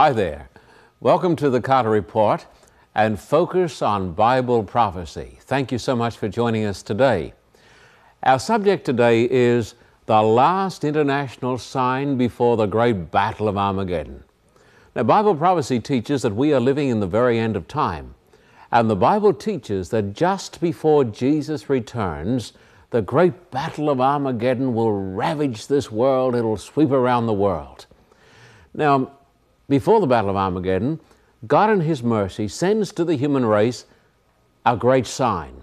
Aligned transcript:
Hi 0.00 0.12
there. 0.12 0.48
Welcome 1.00 1.36
to 1.36 1.50
the 1.50 1.60
Carter 1.60 1.90
Report 1.90 2.46
and 2.94 3.20
focus 3.20 3.82
on 3.82 4.14
Bible 4.14 4.64
prophecy. 4.64 5.36
Thank 5.42 5.70
you 5.70 5.76
so 5.76 5.94
much 5.94 6.16
for 6.16 6.26
joining 6.26 6.64
us 6.64 6.82
today. 6.82 7.34
Our 8.22 8.38
subject 8.38 8.86
today 8.86 9.28
is 9.30 9.74
the 10.06 10.22
last 10.22 10.84
international 10.84 11.58
sign 11.58 12.16
before 12.16 12.56
the 12.56 12.64
great 12.64 13.10
battle 13.10 13.46
of 13.46 13.58
Armageddon. 13.58 14.24
Now, 14.96 15.02
Bible 15.02 15.34
prophecy 15.34 15.80
teaches 15.80 16.22
that 16.22 16.34
we 16.34 16.54
are 16.54 16.60
living 16.60 16.88
in 16.88 17.00
the 17.00 17.06
very 17.06 17.38
end 17.38 17.54
of 17.54 17.68
time. 17.68 18.14
And 18.72 18.88
the 18.88 18.96
Bible 18.96 19.34
teaches 19.34 19.90
that 19.90 20.14
just 20.14 20.62
before 20.62 21.04
Jesus 21.04 21.68
returns, 21.68 22.54
the 22.88 23.02
great 23.02 23.50
battle 23.50 23.90
of 23.90 24.00
Armageddon 24.00 24.72
will 24.72 24.92
ravage 24.92 25.66
this 25.66 25.92
world, 25.92 26.34
it'll 26.34 26.56
sweep 26.56 26.90
around 26.90 27.26
the 27.26 27.34
world. 27.34 27.84
Now, 28.72 29.10
before 29.70 30.00
the 30.00 30.06
Battle 30.06 30.30
of 30.30 30.36
Armageddon, 30.36 30.98
God 31.46 31.70
in 31.70 31.80
His 31.80 32.02
mercy 32.02 32.48
sends 32.48 32.90
to 32.92 33.04
the 33.04 33.14
human 33.14 33.46
race 33.46 33.86
a 34.66 34.76
great 34.76 35.06
sign. 35.06 35.62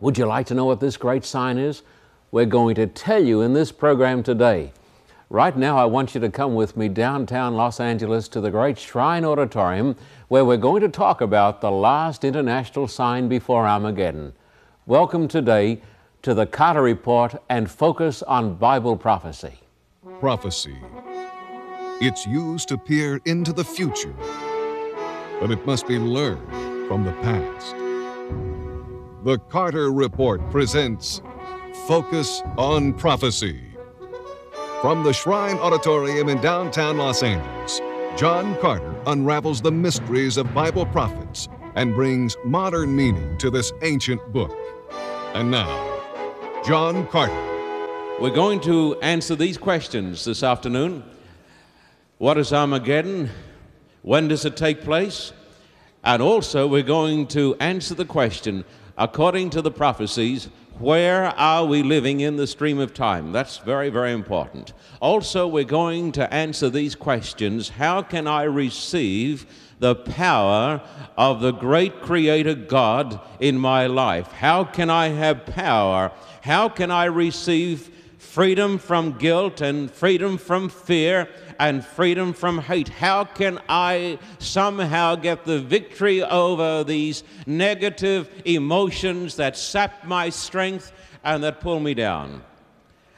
Would 0.00 0.16
you 0.16 0.24
like 0.24 0.46
to 0.46 0.54
know 0.54 0.66
what 0.66 0.78
this 0.78 0.96
great 0.96 1.24
sign 1.24 1.58
is? 1.58 1.82
We're 2.30 2.46
going 2.46 2.76
to 2.76 2.86
tell 2.86 3.22
you 3.22 3.42
in 3.42 3.54
this 3.54 3.72
program 3.72 4.22
today. 4.22 4.72
Right 5.30 5.56
now, 5.56 5.76
I 5.76 5.84
want 5.84 6.14
you 6.14 6.20
to 6.20 6.30
come 6.30 6.54
with 6.54 6.76
me 6.76 6.88
downtown 6.88 7.54
Los 7.54 7.80
Angeles 7.80 8.28
to 8.28 8.40
the 8.40 8.50
great 8.50 8.78
Shrine 8.78 9.24
Auditorium 9.24 9.96
where 10.28 10.44
we're 10.44 10.56
going 10.56 10.82
to 10.82 10.88
talk 10.88 11.20
about 11.20 11.60
the 11.60 11.70
last 11.72 12.22
international 12.22 12.86
sign 12.86 13.28
before 13.28 13.66
Armageddon. 13.66 14.32
Welcome 14.86 15.26
today 15.26 15.82
to 16.22 16.34
the 16.34 16.46
Carter 16.46 16.82
Report 16.82 17.34
and 17.48 17.68
focus 17.68 18.22
on 18.22 18.54
Bible 18.54 18.96
prophecy. 18.96 19.58
Prophecy. 20.20 20.76
It's 22.04 22.26
used 22.26 22.66
to 22.66 22.76
peer 22.76 23.20
into 23.26 23.52
the 23.52 23.62
future, 23.62 24.12
but 25.38 25.52
it 25.52 25.64
must 25.64 25.86
be 25.86 26.00
learned 26.00 26.48
from 26.88 27.04
the 27.04 27.12
past. 27.22 27.76
The 29.22 29.38
Carter 29.48 29.92
Report 29.92 30.40
presents 30.50 31.22
Focus 31.86 32.42
on 32.58 32.92
Prophecy. 32.94 33.60
From 34.80 35.04
the 35.04 35.12
Shrine 35.12 35.58
Auditorium 35.58 36.28
in 36.28 36.40
downtown 36.40 36.98
Los 36.98 37.22
Angeles, 37.22 37.80
John 38.18 38.56
Carter 38.60 39.00
unravels 39.06 39.62
the 39.62 39.70
mysteries 39.70 40.38
of 40.38 40.52
Bible 40.52 40.86
prophets 40.86 41.48
and 41.76 41.94
brings 41.94 42.36
modern 42.44 42.96
meaning 42.96 43.38
to 43.38 43.48
this 43.48 43.72
ancient 43.82 44.20
book. 44.32 44.58
And 45.34 45.52
now, 45.52 46.02
John 46.66 47.06
Carter. 47.06 47.48
We're 48.20 48.34
going 48.34 48.58
to 48.62 49.00
answer 49.02 49.36
these 49.36 49.56
questions 49.56 50.24
this 50.24 50.42
afternoon. 50.42 51.04
What 52.22 52.38
is 52.38 52.52
Armageddon? 52.52 53.30
When 54.02 54.28
does 54.28 54.44
it 54.44 54.56
take 54.56 54.82
place? 54.82 55.32
And 56.04 56.22
also, 56.22 56.68
we're 56.68 56.84
going 56.84 57.26
to 57.34 57.56
answer 57.58 57.96
the 57.96 58.04
question 58.04 58.64
according 58.96 59.50
to 59.50 59.60
the 59.60 59.72
prophecies 59.72 60.48
where 60.78 61.24
are 61.36 61.64
we 61.64 61.82
living 61.82 62.20
in 62.20 62.36
the 62.36 62.46
stream 62.46 62.78
of 62.78 62.94
time? 62.94 63.32
That's 63.32 63.58
very, 63.58 63.90
very 63.90 64.12
important. 64.12 64.72
Also, 65.00 65.48
we're 65.48 65.64
going 65.64 66.12
to 66.12 66.32
answer 66.32 66.70
these 66.70 66.94
questions 66.94 67.70
How 67.70 68.02
can 68.02 68.28
I 68.28 68.44
receive 68.44 69.44
the 69.80 69.96
power 69.96 70.80
of 71.18 71.40
the 71.40 71.50
great 71.50 72.02
Creator 72.02 72.54
God 72.54 73.20
in 73.40 73.58
my 73.58 73.88
life? 73.88 74.30
How 74.30 74.62
can 74.62 74.90
I 74.90 75.08
have 75.08 75.44
power? 75.44 76.12
How 76.42 76.68
can 76.68 76.92
I 76.92 77.06
receive 77.06 77.90
freedom 78.16 78.78
from 78.78 79.18
guilt 79.18 79.60
and 79.60 79.90
freedom 79.90 80.38
from 80.38 80.68
fear 80.68 81.28
and 81.58 81.84
freedom 81.84 82.32
from 82.32 82.58
hate? 82.58 82.88
How 82.88 83.24
can 83.24 83.60
I 83.68 84.18
somehow 84.38 85.14
get 85.16 85.44
the 85.44 85.60
victory 85.60 86.22
over 86.22 86.84
these 86.84 87.24
negative 87.46 88.28
emotions 88.44 89.36
that 89.36 89.56
sap 89.56 90.04
my 90.04 90.28
strength 90.30 90.92
and 91.24 91.42
that 91.42 91.60
pull 91.60 91.80
me 91.80 91.94
down? 91.94 92.42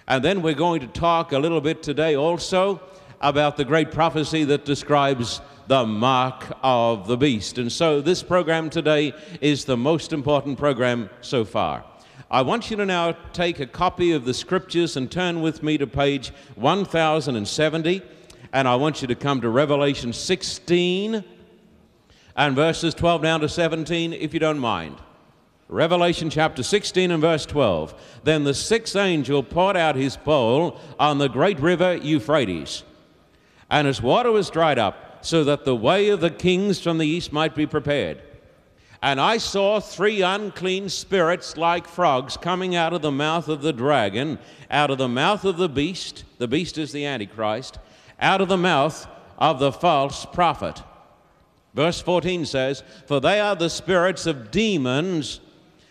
And 0.07 0.25
then 0.25 0.43
we're 0.43 0.55
going 0.55 0.81
to 0.81 0.87
talk 0.87 1.33
a 1.33 1.39
little 1.39 1.61
bit 1.61 1.83
today 1.83 2.15
also 2.15 2.81
about 3.21 3.57
the 3.57 3.65
great 3.65 3.91
prophecy 3.91 4.45
that 4.45 4.65
describes 4.65 5.41
the 5.67 5.87
mark 5.87 6.45
of 6.63 7.07
the 7.07 7.17
beast. 7.17 7.59
And 7.59 7.73
so 7.73 8.01
this 8.01 8.23
program 8.23 8.69
today 8.69 9.15
is 9.41 9.65
the 9.65 9.77
most 9.77 10.13
important 10.13 10.59
program 10.59 11.09
so 11.23 11.45
far. 11.45 11.85
I 12.31 12.43
want 12.43 12.71
you 12.71 12.77
to 12.79 12.87
now 12.87 13.13
take 13.33 13.61
a 13.61 13.67
copy 13.67 14.13
of 14.13 14.25
the 14.25 14.35
scriptures 14.35 14.97
and 14.97 15.11
turn 15.11 15.41
with 15.41 15.63
me 15.63 15.79
to 15.79 15.87
page 15.87 16.33
1070. 16.57 18.03
And 18.55 18.69
I 18.69 18.77
want 18.77 19.03
you 19.03 19.09
to 19.09 19.17
come 19.17 19.41
to 19.41 19.49
Revelation 19.49 20.13
16 20.13 21.25
and 22.37 22.55
verses 22.55 22.95
12 22.95 23.21
down 23.21 23.41
to 23.41 23.49
17, 23.49 24.13
if 24.13 24.33
you 24.33 24.39
don't 24.39 24.61
mind. 24.61 24.97
Revelation 25.69 26.31
chapter 26.31 26.63
16 26.63 27.11
and 27.11 27.21
verse 27.21 27.47
12. 27.47 28.21
Then 28.23 28.45
the 28.45 28.55
sixth 28.55 28.95
angel 28.95 29.43
poured 29.43 29.77
out 29.77 29.97
his 29.97 30.17
bowl 30.17 30.79
on 31.01 31.19
the 31.19 31.29
great 31.29 31.59
river 31.59 31.97
Euphrates, 31.97 32.85
and 33.71 33.89
its 33.89 34.01
water 34.01 34.31
was 34.31 34.51
dried 34.51 34.79
up 34.79 35.25
so 35.25 35.43
that 35.43 35.65
the 35.65 35.75
way 35.75 36.11
of 36.11 36.21
the 36.21 36.31
kings 36.31 36.81
from 36.81 36.99
the 36.99 37.09
east 37.09 37.33
might 37.33 37.57
be 37.57 37.67
prepared. 37.67 38.23
And 39.03 39.21
I 39.21 39.39
saw 39.39 39.81
three 39.81 40.23
unclean 40.23 40.91
spirits 40.91 41.57
like 41.57 41.89
frogs 41.89 42.37
coming 42.37 42.77
out 42.77 42.93
of 42.93 43.03
the 43.03 43.11
mouth 43.11 43.49
of 43.49 43.63
the 43.63 43.73
dragon, 43.73 44.39
out 44.71 44.93
of 44.93 44.99
the 44.99 45.09
mouth 45.09 45.45
of 45.45 45.57
the 45.57 45.69
beast, 45.69 46.23
the 46.39 46.47
beast 46.47 46.79
is 46.79 46.93
the 46.93 47.05
Antichrist, 47.05 47.81
out 48.25 48.41
of 48.41 48.49
the 48.49 48.57
mouth 48.57 49.07
of 49.39 49.59
the 49.59 49.71
false 49.71 50.25
prophet. 50.25 50.83
Verse 51.75 52.01
14 52.01 52.47
says, 52.47 52.83
For 53.07 53.21
they 53.21 53.39
are 53.39 53.55
the 53.55 53.69
spirits 53.69 54.27
of 54.27 54.51
demons 54.51 55.41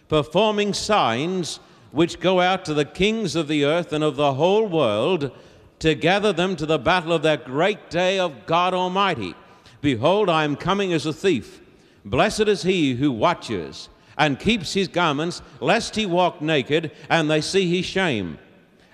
performing 0.10 0.74
signs 0.74 1.60
which 1.92 2.20
go 2.20 2.42
out 2.42 2.66
to 2.66 2.74
the 2.74 2.86
kings 2.86 3.36
of 3.36 3.48
the 3.48 3.66
earth 3.66 3.94
and 3.94 4.04
of 4.04 4.16
the 4.16 4.34
whole 4.34 4.68
world 4.68 5.32
to 5.80 5.94
gather 5.94 6.34
them 6.34 6.56
to 6.56 6.66
the 6.66 6.80
battle 6.80 7.14
of 7.14 7.22
that 7.22 7.46
great 7.46 7.90
day 7.90 8.18
of 8.18 8.46
God 8.48 8.74
Almighty. 8.74 9.36
Behold, 9.82 10.30
I 10.30 10.44
am 10.44 10.56
coming 10.56 10.92
as 10.92 11.06
a 11.06 11.14
thief. 11.14 11.62
Blessed 12.04 12.48
is 12.48 12.64
he 12.64 12.96
who 12.96 13.12
watches 13.12 13.90
and 14.18 14.40
keeps 14.40 14.74
his 14.74 14.88
garments, 14.88 15.42
lest 15.60 15.96
he 15.96 16.06
walk 16.06 16.42
naked 16.42 16.92
and 17.10 17.30
they 17.30 17.42
see 17.42 17.76
his 17.76 17.86
shame. 17.86 18.40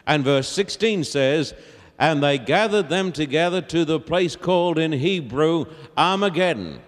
And 0.07 0.23
verse 0.23 0.49
16 0.49 1.03
says, 1.03 1.53
And 1.99 2.23
they 2.23 2.37
gathered 2.37 2.89
them 2.89 3.11
together 3.11 3.61
to 3.61 3.85
the 3.85 3.99
place 3.99 4.35
called 4.35 4.79
in 4.79 4.93
Hebrew 4.93 5.65
Armageddon. 5.97 6.79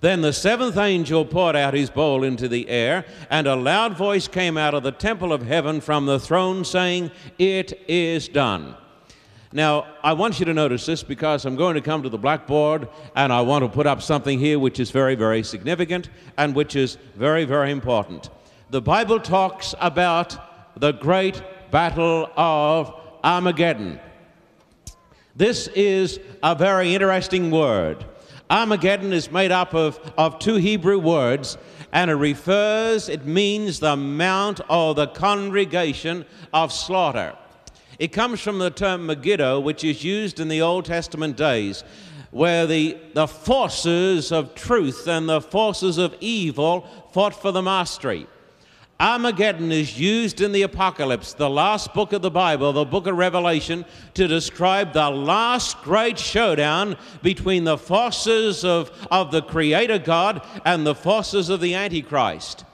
Then 0.00 0.20
the 0.20 0.32
seventh 0.32 0.76
angel 0.76 1.24
poured 1.24 1.56
out 1.56 1.74
his 1.74 1.90
bowl 1.90 2.22
into 2.22 2.48
the 2.48 2.68
air, 2.68 3.04
and 3.30 3.46
a 3.46 3.56
loud 3.56 3.96
voice 3.96 4.28
came 4.28 4.56
out 4.56 4.74
of 4.74 4.82
the 4.82 4.92
temple 4.92 5.32
of 5.32 5.42
heaven 5.42 5.80
from 5.80 6.06
the 6.06 6.20
throne, 6.20 6.64
saying, 6.64 7.10
It 7.38 7.80
is 7.88 8.28
done. 8.28 8.76
Now, 9.52 9.86
I 10.02 10.12
want 10.12 10.38
you 10.38 10.44
to 10.44 10.52
notice 10.52 10.84
this 10.84 11.02
because 11.02 11.46
I'm 11.46 11.56
going 11.56 11.74
to 11.74 11.80
come 11.80 12.02
to 12.02 12.10
the 12.10 12.18
blackboard 12.18 12.86
and 13.16 13.32
I 13.32 13.40
want 13.40 13.64
to 13.64 13.68
put 13.68 13.86
up 13.86 14.02
something 14.02 14.38
here 14.38 14.58
which 14.58 14.78
is 14.78 14.90
very, 14.90 15.14
very 15.14 15.42
significant 15.42 16.10
and 16.36 16.54
which 16.54 16.76
is 16.76 16.98
very, 17.14 17.46
very 17.46 17.70
important. 17.70 18.28
The 18.68 18.82
Bible 18.82 19.18
talks 19.18 19.74
about 19.80 20.36
the 20.78 20.92
great 20.92 21.42
battle 21.70 22.30
of 22.36 22.94
Armageddon. 23.24 23.98
This 25.38 25.68
is 25.68 26.18
a 26.42 26.56
very 26.56 26.96
interesting 26.96 27.52
word. 27.52 28.04
Armageddon 28.50 29.12
is 29.12 29.30
made 29.30 29.52
up 29.52 29.72
of, 29.72 30.00
of 30.18 30.40
two 30.40 30.56
Hebrew 30.56 30.98
words, 30.98 31.56
and 31.92 32.10
it 32.10 32.16
refers, 32.16 33.08
it 33.08 33.24
means 33.24 33.78
the 33.78 33.94
mount 33.94 34.60
or 34.68 34.96
the 34.96 35.06
congregation 35.06 36.26
of 36.52 36.72
slaughter. 36.72 37.36
It 38.00 38.08
comes 38.08 38.40
from 38.40 38.58
the 38.58 38.70
term 38.70 39.06
Megiddo, 39.06 39.60
which 39.60 39.84
is 39.84 40.02
used 40.02 40.40
in 40.40 40.48
the 40.48 40.60
Old 40.60 40.86
Testament 40.86 41.36
days, 41.36 41.84
where 42.32 42.66
the, 42.66 42.98
the 43.14 43.28
forces 43.28 44.32
of 44.32 44.56
truth 44.56 45.06
and 45.06 45.28
the 45.28 45.40
forces 45.40 45.98
of 45.98 46.16
evil 46.18 46.84
fought 47.12 47.40
for 47.40 47.52
the 47.52 47.62
mastery. 47.62 48.26
Armageddon 49.00 49.70
is 49.70 49.96
used 49.96 50.40
in 50.40 50.50
the 50.50 50.62
Apocalypse, 50.62 51.32
the 51.32 51.48
last 51.48 51.94
book 51.94 52.12
of 52.12 52.20
the 52.20 52.32
Bible, 52.32 52.72
the 52.72 52.84
book 52.84 53.06
of 53.06 53.16
Revelation, 53.16 53.84
to 54.14 54.26
describe 54.26 54.92
the 54.92 55.08
last 55.08 55.80
great 55.82 56.18
showdown 56.18 56.96
between 57.22 57.62
the 57.62 57.78
forces 57.78 58.64
of, 58.64 58.90
of 59.08 59.30
the 59.30 59.42
Creator 59.42 60.00
God 60.00 60.44
and 60.64 60.84
the 60.84 60.96
forces 60.96 61.48
of 61.48 61.60
the 61.60 61.76
Antichrist. 61.76 62.64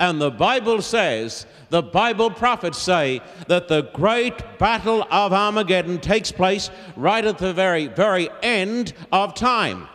And 0.00 0.20
the 0.20 0.32
Bible 0.32 0.82
says 0.82 1.46
the 1.68 1.82
Bible 1.82 2.32
prophets 2.32 2.78
say 2.78 3.20
that 3.46 3.68
the 3.68 3.82
great 3.92 4.58
battle 4.58 5.06
of 5.08 5.32
Armageddon 5.32 6.00
takes 6.00 6.32
place 6.32 6.68
right 6.96 7.24
at 7.24 7.38
the 7.38 7.52
very, 7.52 7.86
very 7.86 8.28
end 8.42 8.92
of 9.12 9.34
time. 9.34 9.86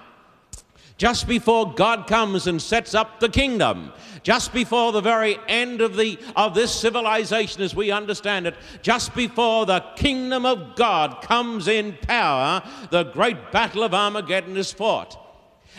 just 0.98 1.28
before 1.28 1.74
God 1.74 2.07
comes 2.07 2.48
and 2.48 2.62
sets 2.62 2.95
up 2.95 3.19
the 3.19 3.30
kingdom, 3.30 3.92
just 4.25 4.51
before 4.54 4.92
the 4.92 5.01
very 5.01 5.38
end 5.48 5.81
of, 5.81 5.95
the, 5.95 6.18
of 6.36 6.56
this 6.56 6.74
civilization 6.74 7.62
as 7.62 7.75
we 7.75 7.92
understand 7.92 8.48
it, 8.48 8.56
just 8.81 9.13
before 9.13 9.68
the 9.68 9.81
kingdom 9.95 10.48
of 10.48 10.75
God 10.75 11.22
comes 11.22 11.68
in 11.68 11.95
power, 12.01 12.63
the 12.89 13.04
great 13.04 13.51
battle 13.51 13.83
of 13.83 13.94
Armageddon 13.94 14.57
is 14.57 14.74
fought. 14.74 15.22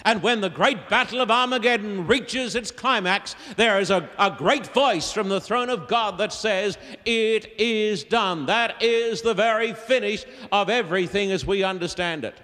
And 0.04 0.22
when 0.22 0.40
the 0.40 0.48
great 0.48 0.88
battle 0.88 1.20
of 1.20 1.28
Armageddon 1.28 2.06
reaches 2.06 2.54
its 2.54 2.70
climax, 2.70 3.34
there 3.56 3.80
is 3.80 3.90
a, 3.90 4.08
a 4.16 4.30
great 4.30 4.68
voice 4.68 5.10
from 5.10 5.28
the 5.28 5.40
throne 5.40 5.68
of 5.68 5.88
God 5.88 6.18
that 6.18 6.32
says, 6.32 6.78
It 7.04 7.52
is 7.58 8.04
done. 8.04 8.46
That 8.46 8.80
is 8.80 9.22
the 9.22 9.34
very 9.34 9.72
finish 9.72 10.24
of 10.52 10.70
everything 10.70 11.32
as 11.32 11.44
we 11.44 11.64
understand 11.64 12.24
it. 12.24 12.40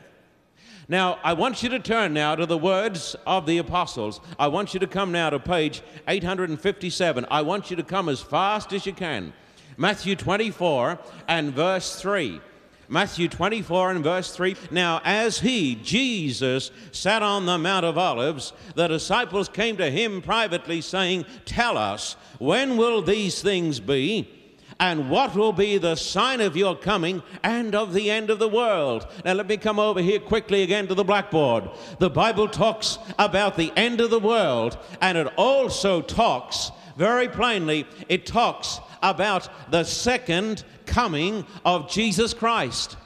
Now, 0.93 1.19
I 1.25 1.33
want 1.33 1.63
you 1.63 1.71
to 1.71 1.79
turn 1.79 2.13
now 2.13 2.35
to 2.35 2.45
the 2.45 2.59
words 2.59 3.17
of 3.27 3.47
the 3.47 3.57
apostles. 3.57 4.21
I 4.39 4.49
want 4.49 4.75
you 4.75 4.81
to 4.81 4.87
come 4.87 5.11
now 5.11 5.31
to 5.31 5.39
page 5.39 5.81
857. 6.07 7.25
I 7.31 7.41
want 7.41 7.71
you 7.71 7.77
to 7.77 7.83
come 7.83 8.11
as 8.11 8.21
fast 8.21 8.75
as 8.75 8.85
you 8.85 8.93
can. 8.93 9.33
Matthew 9.79 10.17
24 10.17 10.99
and 11.29 11.55
verse 11.55 11.97
3. 11.99 12.43
Matthew 12.91 13.27
24 13.27 13.93
and 13.93 14.05
verse 14.05 14.37
3. 14.37 14.55
Now, 14.71 15.01
as 15.03 15.41
he, 15.41 15.77
Jesus, 15.77 16.71
sat 16.91 17.23
on 17.23 17.47
the 17.47 17.57
Mount 17.57 17.87
of 17.87 17.97
Olives, 17.97 18.53
the 18.75 18.87
disciples 18.87 19.49
came 19.49 19.79
to 19.79 19.91
him 19.91 20.21
privately, 20.21 20.83
saying, 20.83 21.25
Tell 21.47 21.79
us, 21.79 22.17
when 22.39 22.77
will 22.77 23.01
these 23.01 23.41
things 23.41 23.81
be? 23.81 24.42
And 24.83 25.09
what 25.09 25.37
will 25.37 25.53
be 25.53 25.79
the 25.79 25.95
sign 25.95 26.41
of 26.41 26.57
your 26.57 26.75
coming 26.75 27.23
and 27.45 27.73
of 27.73 27.95
the 27.95 28.11
end 28.11 28.31
of 28.31 28.41
the 28.41 28.49
world. 28.49 29.07
Now, 29.25 29.35
let 29.35 29.47
me 29.47 29.57
come 29.57 29.79
over 29.79 30.01
here 30.01 30.19
quickly 30.19 30.65
again 30.65 30.89
to 30.89 30.95
the 30.97 31.05
blackboard. 31.05 31.71
The 32.01 32.11
Bible 32.11 32.49
talks 32.49 32.99
about 33.17 33.57
the 33.57 33.73
end 33.77 34.01
of 34.01 34.11
the 34.11 34.19
world, 34.19 34.77
and 35.01 35.17
it 35.17 35.29
also 35.37 36.03
talks 36.03 36.73
very 36.97 37.29
plainly, 37.29 37.87
it 38.09 38.27
talks 38.27 38.81
about 39.05 39.49
the 39.71 39.85
second 39.85 40.65
coming 40.85 41.47
of 41.65 41.89
Jesus 41.89 42.35
Christ. 42.35 42.97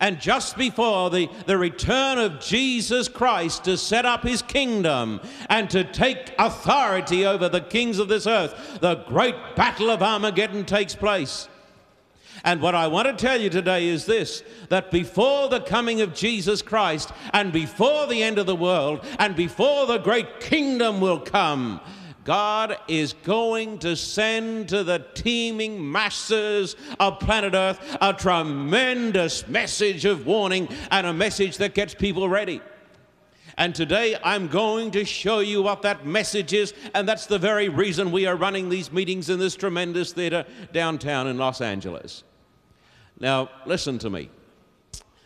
And 0.00 0.20
just 0.20 0.56
before 0.56 1.10
the, 1.10 1.28
the 1.46 1.58
return 1.58 2.18
of 2.18 2.40
Jesus 2.40 3.08
Christ 3.08 3.64
to 3.64 3.76
set 3.76 4.04
up 4.04 4.22
his 4.22 4.42
kingdom 4.42 5.20
and 5.48 5.68
to 5.70 5.84
take 5.84 6.34
authority 6.38 7.24
over 7.24 7.48
the 7.48 7.60
kings 7.60 7.98
of 7.98 8.08
this 8.08 8.26
earth, 8.26 8.78
the 8.80 8.96
great 8.96 9.34
battle 9.56 9.90
of 9.90 10.02
Armageddon 10.02 10.64
takes 10.64 10.94
place. 10.94 11.48
And 12.44 12.62
what 12.62 12.74
I 12.74 12.86
want 12.86 13.08
to 13.08 13.14
tell 13.14 13.40
you 13.40 13.50
today 13.50 13.88
is 13.88 14.06
this 14.06 14.42
that 14.68 14.90
before 14.90 15.48
the 15.48 15.60
coming 15.60 16.00
of 16.00 16.14
Jesus 16.14 16.62
Christ 16.62 17.10
and 17.32 17.52
before 17.52 18.06
the 18.06 18.22
end 18.22 18.38
of 18.38 18.46
the 18.46 18.54
world 18.54 19.04
and 19.18 19.34
before 19.34 19.86
the 19.86 19.98
great 19.98 20.40
kingdom 20.40 21.00
will 21.00 21.18
come, 21.18 21.80
God 22.28 22.76
is 22.88 23.14
going 23.14 23.78
to 23.78 23.96
send 23.96 24.68
to 24.68 24.84
the 24.84 24.98
teeming 25.14 25.90
masses 25.90 26.76
of 27.00 27.20
planet 27.20 27.54
Earth 27.54 27.96
a 28.02 28.12
tremendous 28.12 29.48
message 29.48 30.04
of 30.04 30.26
warning 30.26 30.68
and 30.90 31.06
a 31.06 31.12
message 31.14 31.56
that 31.56 31.72
gets 31.72 31.94
people 31.94 32.28
ready. 32.28 32.60
And 33.56 33.74
today 33.74 34.14
I'm 34.22 34.46
going 34.46 34.90
to 34.90 35.06
show 35.06 35.38
you 35.38 35.62
what 35.62 35.80
that 35.80 36.04
message 36.04 36.52
is, 36.52 36.74
and 36.94 37.08
that's 37.08 37.24
the 37.24 37.38
very 37.38 37.70
reason 37.70 38.12
we 38.12 38.26
are 38.26 38.36
running 38.36 38.68
these 38.68 38.92
meetings 38.92 39.30
in 39.30 39.38
this 39.38 39.56
tremendous 39.56 40.12
theater 40.12 40.44
downtown 40.70 41.28
in 41.28 41.38
Los 41.38 41.62
Angeles. 41.62 42.24
Now, 43.18 43.48
listen 43.64 43.98
to 44.00 44.10
me. 44.10 44.28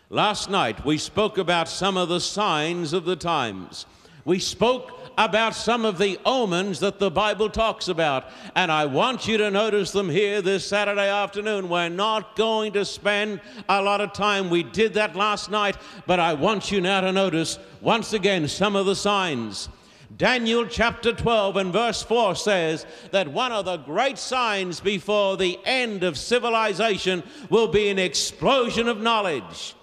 Last 0.09 0.49
night 0.49 0.85
we 0.85 0.97
spoke 0.97 1.37
about 1.37 1.67
some 1.67 1.97
of 1.97 2.07
the 2.07 2.21
signs 2.21 2.93
of 2.93 3.03
the 3.03 3.17
times. 3.17 3.87
We 4.23 4.39
spoke 4.39 5.02
about 5.17 5.55
some 5.55 5.85
of 5.85 5.97
the 5.97 6.19
omens 6.25 6.79
that 6.79 6.99
the 6.99 7.11
Bible 7.11 7.49
talks 7.49 7.87
about. 7.87 8.25
And 8.55 8.71
I 8.71 8.85
want 8.85 9.27
you 9.27 9.37
to 9.37 9.51
notice 9.51 9.91
them 9.91 10.09
here 10.09 10.41
this 10.41 10.65
Saturday 10.67 11.09
afternoon. 11.09 11.69
We're 11.69 11.89
not 11.89 12.35
going 12.35 12.73
to 12.73 12.85
spend 12.85 13.41
a 13.69 13.81
lot 13.81 14.01
of 14.01 14.13
time. 14.13 14.49
We 14.49 14.63
did 14.63 14.93
that 14.95 15.15
last 15.15 15.51
night, 15.51 15.77
but 16.05 16.19
I 16.19 16.33
want 16.33 16.71
you 16.71 16.81
now 16.81 17.01
to 17.01 17.11
notice 17.11 17.59
once 17.81 18.13
again 18.13 18.47
some 18.47 18.75
of 18.75 18.85
the 18.85 18.95
signs. 18.95 19.69
Daniel 20.17 20.67
chapter 20.67 21.11
12 21.11 21.57
and 21.57 21.73
verse 21.73 22.03
4 22.03 22.35
says 22.35 22.85
that 23.11 23.27
one 23.27 23.51
of 23.51 23.65
the 23.65 23.77
great 23.77 24.19
signs 24.19 24.79
before 24.79 25.37
the 25.37 25.57
end 25.65 26.03
of 26.03 26.17
civilization 26.17 27.23
will 27.49 27.67
be 27.67 27.89
an 27.89 27.97
explosion 27.97 28.87
of 28.87 29.01
knowledge. 29.01 29.75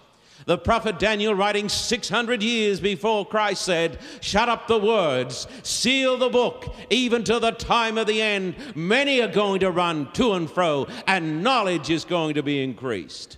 The 0.51 0.59
prophet 0.59 0.99
Daniel, 0.99 1.33
writing 1.33 1.69
600 1.69 2.43
years 2.43 2.81
before 2.81 3.25
Christ, 3.25 3.63
said, 3.63 4.01
Shut 4.21 4.49
up 4.49 4.67
the 4.67 4.81
words, 4.81 5.47
seal 5.63 6.19
the 6.19 6.29
book, 6.29 6.75
even 6.91 7.23
to 7.23 7.39
the 7.39 7.53
time 7.53 7.97
of 7.97 8.09
the 8.09 8.21
end. 8.21 8.57
Many 8.75 9.23
are 9.23 9.29
going 9.29 9.61
to 9.61 9.71
run 9.71 10.11
to 10.15 10.33
and 10.33 10.51
fro, 10.51 10.89
and 11.07 11.45
knowledge 11.45 11.89
is 11.89 12.05
going 12.05 12.35
to 12.35 12.43
be 12.43 12.65
increased. 12.65 13.37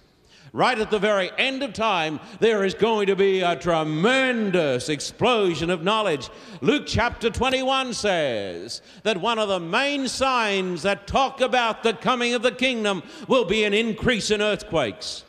Right 0.54 0.78
at 0.78 0.90
the 0.90 0.98
very 0.98 1.30
end 1.36 1.62
of 1.62 1.74
time, 1.74 2.18
there 2.40 2.64
is 2.64 2.72
going 2.72 3.08
to 3.08 3.14
be 3.14 3.42
a 3.42 3.56
tremendous 3.56 4.88
explosion 4.88 5.68
of 5.68 5.84
knowledge. 5.84 6.30
Luke 6.62 6.84
chapter 6.86 7.28
21 7.28 7.92
says 7.92 8.80
that 9.02 9.20
one 9.20 9.38
of 9.38 9.50
the 9.50 9.60
main 9.60 10.08
signs 10.08 10.80
that 10.84 11.06
talk 11.06 11.42
about 11.42 11.82
the 11.82 11.92
coming 11.92 12.32
of 12.32 12.40
the 12.40 12.52
kingdom 12.52 13.02
will 13.28 13.44
be 13.44 13.64
an 13.64 13.74
increase 13.74 14.30
in 14.30 14.40
earthquakes. 14.40 15.24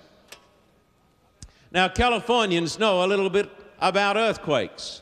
Now, 1.73 1.87
Californians 1.87 2.77
know 2.77 3.03
a 3.03 3.07
little 3.07 3.31
bit 3.31 3.49
about 3.79 4.15
earthquakes. 4.15 5.01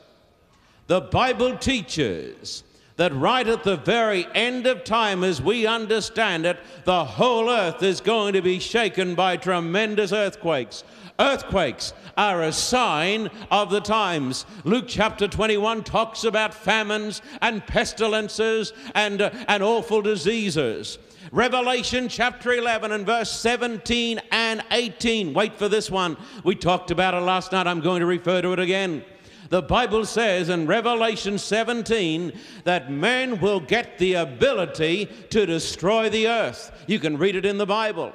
The 0.86 1.02
Bible 1.02 1.56
teaches 1.58 2.64
that 2.96 3.14
right 3.14 3.46
at 3.46 3.62
the 3.62 3.76
very 3.76 4.26
end 4.34 4.66
of 4.66 4.82
time, 4.82 5.22
as 5.22 5.42
we 5.42 5.66
understand 5.66 6.46
it, 6.46 6.58
the 6.84 7.04
whole 7.04 7.50
earth 7.50 7.82
is 7.82 8.00
going 8.00 8.32
to 8.32 8.42
be 8.42 8.58
shaken 8.58 9.14
by 9.14 9.36
tremendous 9.36 10.12
earthquakes. 10.12 10.82
Earthquakes 11.18 11.92
are 12.16 12.42
a 12.42 12.52
sign 12.52 13.30
of 13.50 13.70
the 13.70 13.80
times. 13.80 14.46
Luke 14.64 14.86
chapter 14.88 15.28
21 15.28 15.84
talks 15.84 16.24
about 16.24 16.54
famines 16.54 17.20
and 17.42 17.66
pestilences 17.66 18.72
and, 18.94 19.20
uh, 19.20 19.30
and 19.46 19.62
awful 19.62 20.00
diseases. 20.00 20.98
Revelation 21.30 22.08
chapter 22.08 22.52
11 22.52 22.90
and 22.92 23.06
verse 23.06 23.30
17 23.30 24.20
and 24.30 24.64
18. 24.70 25.32
Wait 25.32 25.54
for 25.54 25.68
this 25.68 25.90
one. 25.90 26.16
We 26.42 26.54
talked 26.56 26.90
about 26.90 27.14
it 27.14 27.20
last 27.20 27.52
night. 27.52 27.66
I'm 27.66 27.80
going 27.80 28.00
to 28.00 28.06
refer 28.06 28.42
to 28.42 28.52
it 28.52 28.58
again. 28.58 29.04
The 29.48 29.62
Bible 29.62 30.06
says 30.06 30.48
in 30.48 30.66
Revelation 30.66 31.38
17 31.38 32.32
that 32.64 32.90
man 32.90 33.38
will 33.40 33.60
get 33.60 33.98
the 33.98 34.14
ability 34.14 35.06
to 35.30 35.46
destroy 35.46 36.08
the 36.08 36.26
earth. 36.26 36.72
You 36.86 36.98
can 36.98 37.18
read 37.18 37.36
it 37.36 37.44
in 37.44 37.58
the 37.58 37.66
Bible. 37.66 38.14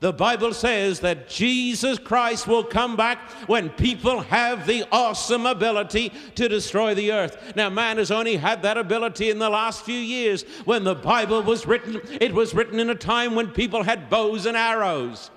The 0.00 0.12
Bible 0.12 0.52
says 0.52 1.00
that 1.00 1.28
Jesus 1.28 1.98
Christ 1.98 2.46
will 2.46 2.64
come 2.64 2.96
back 2.96 3.30
when 3.46 3.70
people 3.70 4.20
have 4.20 4.66
the 4.66 4.84
awesome 4.92 5.46
ability 5.46 6.12
to 6.34 6.48
destroy 6.48 6.94
the 6.94 7.12
earth. 7.12 7.54
Now, 7.56 7.70
man 7.70 7.96
has 7.96 8.10
only 8.10 8.36
had 8.36 8.62
that 8.62 8.76
ability 8.76 9.30
in 9.30 9.38
the 9.38 9.48
last 9.50 9.84
few 9.84 9.98
years. 9.98 10.42
When 10.64 10.84
the 10.84 10.94
Bible 10.94 11.42
was 11.42 11.66
written, 11.66 12.00
it 12.20 12.34
was 12.34 12.54
written 12.54 12.78
in 12.78 12.90
a 12.90 12.94
time 12.94 13.34
when 13.34 13.48
people 13.48 13.82
had 13.82 14.10
bows 14.10 14.46
and 14.46 14.56
arrows. 14.56 15.30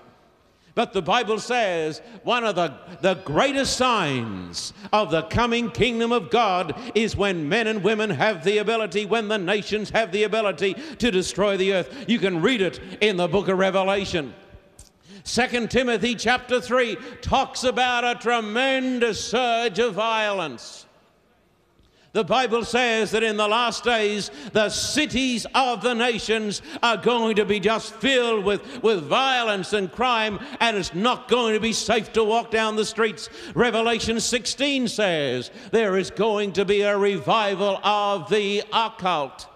But 0.75 0.93
the 0.93 1.01
Bible 1.01 1.39
says 1.39 2.01
one 2.23 2.45
of 2.45 2.55
the, 2.55 2.73
the 3.01 3.15
greatest 3.15 3.75
signs 3.75 4.71
of 4.93 5.11
the 5.11 5.23
coming 5.23 5.71
kingdom 5.71 6.11
of 6.11 6.29
God 6.29 6.73
is 6.95 7.17
when 7.17 7.49
men 7.49 7.67
and 7.67 7.83
women 7.83 8.09
have 8.09 8.43
the 8.43 8.59
ability, 8.59 9.05
when 9.05 9.27
the 9.27 9.37
nations 9.37 9.89
have 9.89 10.11
the 10.11 10.23
ability 10.23 10.75
to 10.99 11.11
destroy 11.11 11.57
the 11.57 11.73
earth. 11.73 12.05
You 12.07 12.19
can 12.19 12.41
read 12.41 12.61
it 12.61 12.79
in 13.01 13.17
the 13.17 13.27
book 13.27 13.47
of 13.47 13.57
Revelation. 13.57 14.33
Second 15.29 15.69
Timothy 15.69 16.15
chapter 16.15 16.59
3 16.59 16.97
talks 17.21 17.63
about 17.63 18.03
a 18.03 18.19
tremendous 18.19 19.23
surge 19.23 19.77
of 19.77 19.93
violence. 19.93 20.87
The 22.13 22.23
Bible 22.23 22.65
says 22.65 23.11
that 23.11 23.21
in 23.21 23.37
the 23.37 23.47
last 23.47 23.83
days, 23.83 24.31
the 24.53 24.69
cities 24.69 25.45
of 25.53 25.83
the 25.83 25.93
nations 25.93 26.63
are 26.81 26.97
going 26.97 27.35
to 27.35 27.45
be 27.45 27.59
just 27.59 27.93
filled 27.93 28.43
with, 28.43 28.81
with 28.81 29.03
violence 29.03 29.71
and 29.73 29.91
crime, 29.91 30.39
and 30.59 30.75
it's 30.75 30.95
not 30.95 31.27
going 31.27 31.53
to 31.53 31.59
be 31.59 31.73
safe 31.73 32.11
to 32.13 32.23
walk 32.23 32.49
down 32.49 32.75
the 32.75 32.83
streets. 32.83 33.29
Revelation 33.53 34.19
16 34.19 34.87
says 34.87 35.51
there 35.69 35.95
is 35.95 36.09
going 36.09 36.53
to 36.53 36.65
be 36.65 36.81
a 36.81 36.97
revival 36.97 37.77
of 37.83 38.31
the 38.31 38.63
occult. 38.73 39.47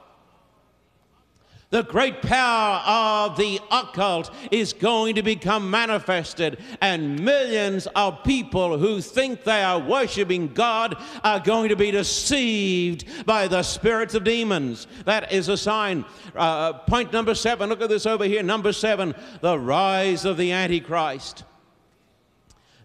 The 1.74 1.82
great 1.82 2.22
power 2.22 2.84
of 2.86 3.36
the 3.36 3.60
occult 3.72 4.30
is 4.52 4.74
going 4.74 5.16
to 5.16 5.24
become 5.24 5.72
manifested, 5.72 6.60
and 6.82 7.20
millions 7.20 7.88
of 7.96 8.24
people 8.24 8.78
who 8.78 9.02
think 9.02 9.44
they 9.44 9.64
are 9.64 9.80
worshiping 9.80 10.50
God 10.50 10.96
are 11.24 11.40
going 11.40 11.70
to 11.70 11.76
be 11.76 11.90
deceived 11.90 13.26
by 13.26 13.48
the 13.48 13.64
spirits 13.64 14.14
of 14.14 14.24
demons. 14.24 14.86
That 15.06 15.32
is 15.32 15.50
a 15.50 15.58
sign. 15.58 16.06
Uh, 16.36 16.74
point 16.74 17.12
number 17.12 17.34
seven 17.34 17.70
look 17.70 17.82
at 17.82 17.90
this 17.90 18.06
over 18.06 18.26
here. 18.26 18.44
Number 18.44 18.72
seven 18.72 19.16
the 19.42 19.58
rise 19.58 20.26
of 20.26 20.38
the 20.38 20.52
Antichrist. 20.52 21.44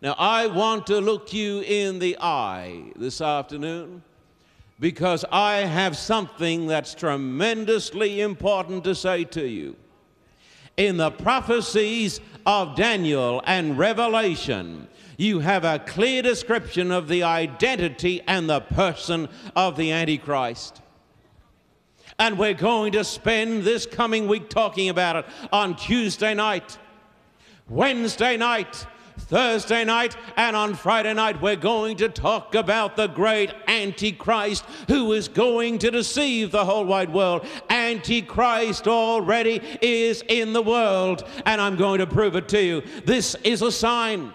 Now, 0.00 0.14
I 0.16 0.46
want 0.46 0.86
to 0.86 0.98
look 0.98 1.34
you 1.34 1.60
in 1.60 1.98
the 1.98 2.16
eye 2.22 2.84
this 2.96 3.20
afternoon 3.20 4.02
because 4.80 5.24
I 5.30 5.56
have 5.58 5.96
something 5.96 6.66
that's 6.66 6.94
tremendously 6.94 8.20
important 8.20 8.84
to 8.84 8.94
say 8.94 9.24
to 9.24 9.46
you. 9.46 9.76
In 10.76 10.96
the 10.96 11.10
prophecies 11.10 12.20
of 12.46 12.76
Daniel 12.76 13.42
and 13.44 13.76
Revelation, 13.76 14.86
you 15.16 15.40
have 15.40 15.64
a 15.64 15.80
clear 15.80 16.22
description 16.22 16.92
of 16.92 17.08
the 17.08 17.24
identity 17.24 18.22
and 18.28 18.48
the 18.48 18.60
person 18.60 19.28
of 19.56 19.76
the 19.76 19.90
Antichrist. 19.90 20.80
And 22.20 22.38
we're 22.38 22.54
going 22.54 22.92
to 22.92 23.02
spend 23.02 23.64
this 23.64 23.86
coming 23.86 24.28
week 24.28 24.48
talking 24.48 24.88
about 24.88 25.16
it 25.16 25.26
on 25.52 25.74
Tuesday 25.74 26.34
night, 26.34 26.78
Wednesday 27.68 28.36
night, 28.36 28.86
Thursday 29.18 29.84
night 29.84 30.16
and 30.36 30.56
on 30.56 30.74
Friday 30.74 31.12
night, 31.12 31.42
we're 31.42 31.56
going 31.56 31.96
to 31.98 32.08
talk 32.08 32.54
about 32.54 32.96
the 32.96 33.08
great 33.08 33.52
Antichrist 33.66 34.64
who 34.88 35.12
is 35.12 35.28
going 35.28 35.78
to 35.78 35.90
deceive 35.90 36.50
the 36.50 36.64
whole 36.64 36.84
wide 36.84 37.12
world. 37.12 37.46
Antichrist 37.68 38.88
already 38.88 39.60
is 39.82 40.22
in 40.28 40.52
the 40.52 40.62
world, 40.62 41.24
and 41.44 41.60
I'm 41.60 41.76
going 41.76 41.98
to 41.98 42.06
prove 42.06 42.36
it 42.36 42.48
to 42.48 42.62
you. 42.62 42.82
This 43.04 43.34
is 43.44 43.62
a 43.62 43.72
sign. 43.72 44.32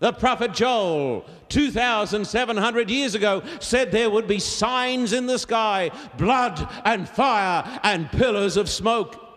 The 0.00 0.12
prophet 0.12 0.52
Joel, 0.52 1.24
2,700 1.48 2.88
years 2.88 3.16
ago, 3.16 3.42
said 3.58 3.90
there 3.90 4.10
would 4.10 4.28
be 4.28 4.38
signs 4.38 5.12
in 5.12 5.26
the 5.26 5.38
sky 5.38 5.90
blood 6.16 6.68
and 6.84 7.08
fire 7.08 7.80
and 7.82 8.10
pillars 8.12 8.56
of 8.56 8.68
smoke. 8.68 9.27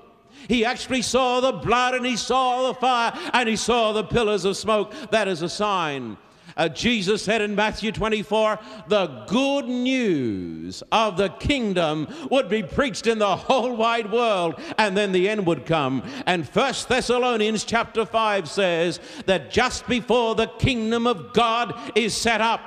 He 0.51 0.65
actually 0.65 1.01
saw 1.01 1.39
the 1.39 1.53
blood 1.53 1.95
and 1.95 2.05
he 2.05 2.17
saw 2.17 2.67
the 2.67 2.73
fire 2.73 3.17
and 3.31 3.47
he 3.47 3.55
saw 3.55 3.93
the 3.93 4.03
pillars 4.03 4.43
of 4.43 4.57
smoke. 4.57 4.93
That 5.09 5.29
is 5.29 5.41
a 5.41 5.47
sign. 5.47 6.17
Uh, 6.57 6.67
Jesus 6.67 7.23
said 7.23 7.41
in 7.41 7.55
Matthew 7.55 7.93
24, 7.93 8.59
the 8.89 9.23
good 9.29 9.69
news 9.69 10.83
of 10.91 11.15
the 11.15 11.29
kingdom 11.29 12.05
would 12.29 12.49
be 12.49 12.63
preached 12.63 13.07
in 13.07 13.17
the 13.17 13.33
whole 13.33 13.77
wide 13.77 14.11
world, 14.11 14.59
and 14.77 14.97
then 14.97 15.13
the 15.13 15.29
end 15.29 15.45
would 15.45 15.65
come. 15.65 16.03
And 16.25 16.45
First 16.45 16.89
Thessalonians 16.89 17.63
chapter 17.63 18.05
5 18.05 18.49
says 18.49 18.99
that 19.27 19.51
just 19.51 19.87
before 19.87 20.35
the 20.35 20.47
kingdom 20.47 21.07
of 21.07 21.31
God 21.31 21.79
is 21.95 22.13
set 22.13 22.41
up, 22.41 22.59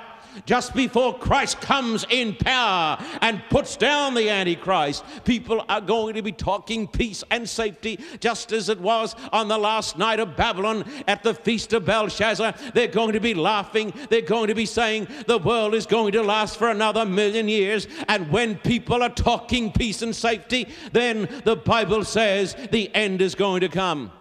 just 0.47 0.75
before 0.75 1.19
Christ 1.19 1.61
comes 1.61 2.05
in 2.11 2.35
power 2.35 2.99
and 3.21 3.43
puts 3.51 3.77
down 3.77 4.15
the 4.15 4.31
Antichrist, 4.31 5.05
people 5.25 5.65
are 5.69 5.81
going 5.81 6.15
to 6.15 6.23
be 6.23 6.33
talking 6.33 6.87
peace 6.87 7.25
and 7.31 7.49
safety, 7.49 7.99
just 8.21 8.53
as 8.53 8.69
it 8.69 8.81
was 8.81 9.15
on 9.33 9.49
the 9.49 9.59
last 9.59 9.99
night 9.99 10.21
of 10.21 10.37
Babylon 10.37 10.85
at 11.07 11.23
the 11.23 11.35
feast 11.35 11.73
of 11.73 11.85
Belshazzar. 11.85 12.55
They're 12.75 12.89
going 12.89 13.13
to 13.13 13.21
be 13.21 13.35
laughing. 13.35 13.93
They're 14.11 14.23
going 14.23 14.49
to 14.49 14.55
be 14.55 14.67
saying 14.67 15.09
the 15.27 15.39
world 15.39 15.75
is 15.75 15.87
going 15.87 16.13
to 16.13 16.23
last 16.23 16.57
for 16.57 16.71
another 16.71 17.05
million 17.05 17.49
years. 17.49 17.87
And 18.09 18.31
when 18.31 18.57
people 18.57 19.03
are 19.03 19.11
talking 19.11 19.73
peace 19.73 20.03
and 20.03 20.15
safety, 20.15 20.69
then 20.93 21.29
the 21.45 21.57
Bible 21.57 22.05
says 22.05 22.57
the 22.71 22.95
end 22.95 23.23
is 23.23 23.35
going 23.35 23.61
to 23.61 23.69
come. 23.69 24.13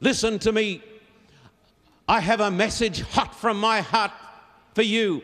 Listen 0.00 0.38
to 0.40 0.52
me. 0.52 0.82
I 2.08 2.18
have 2.18 2.40
a 2.40 2.50
message 2.50 3.02
hot 3.02 3.36
from 3.36 3.60
my 3.60 3.82
heart 3.82 4.10
for 4.80 4.84
you. 4.84 5.20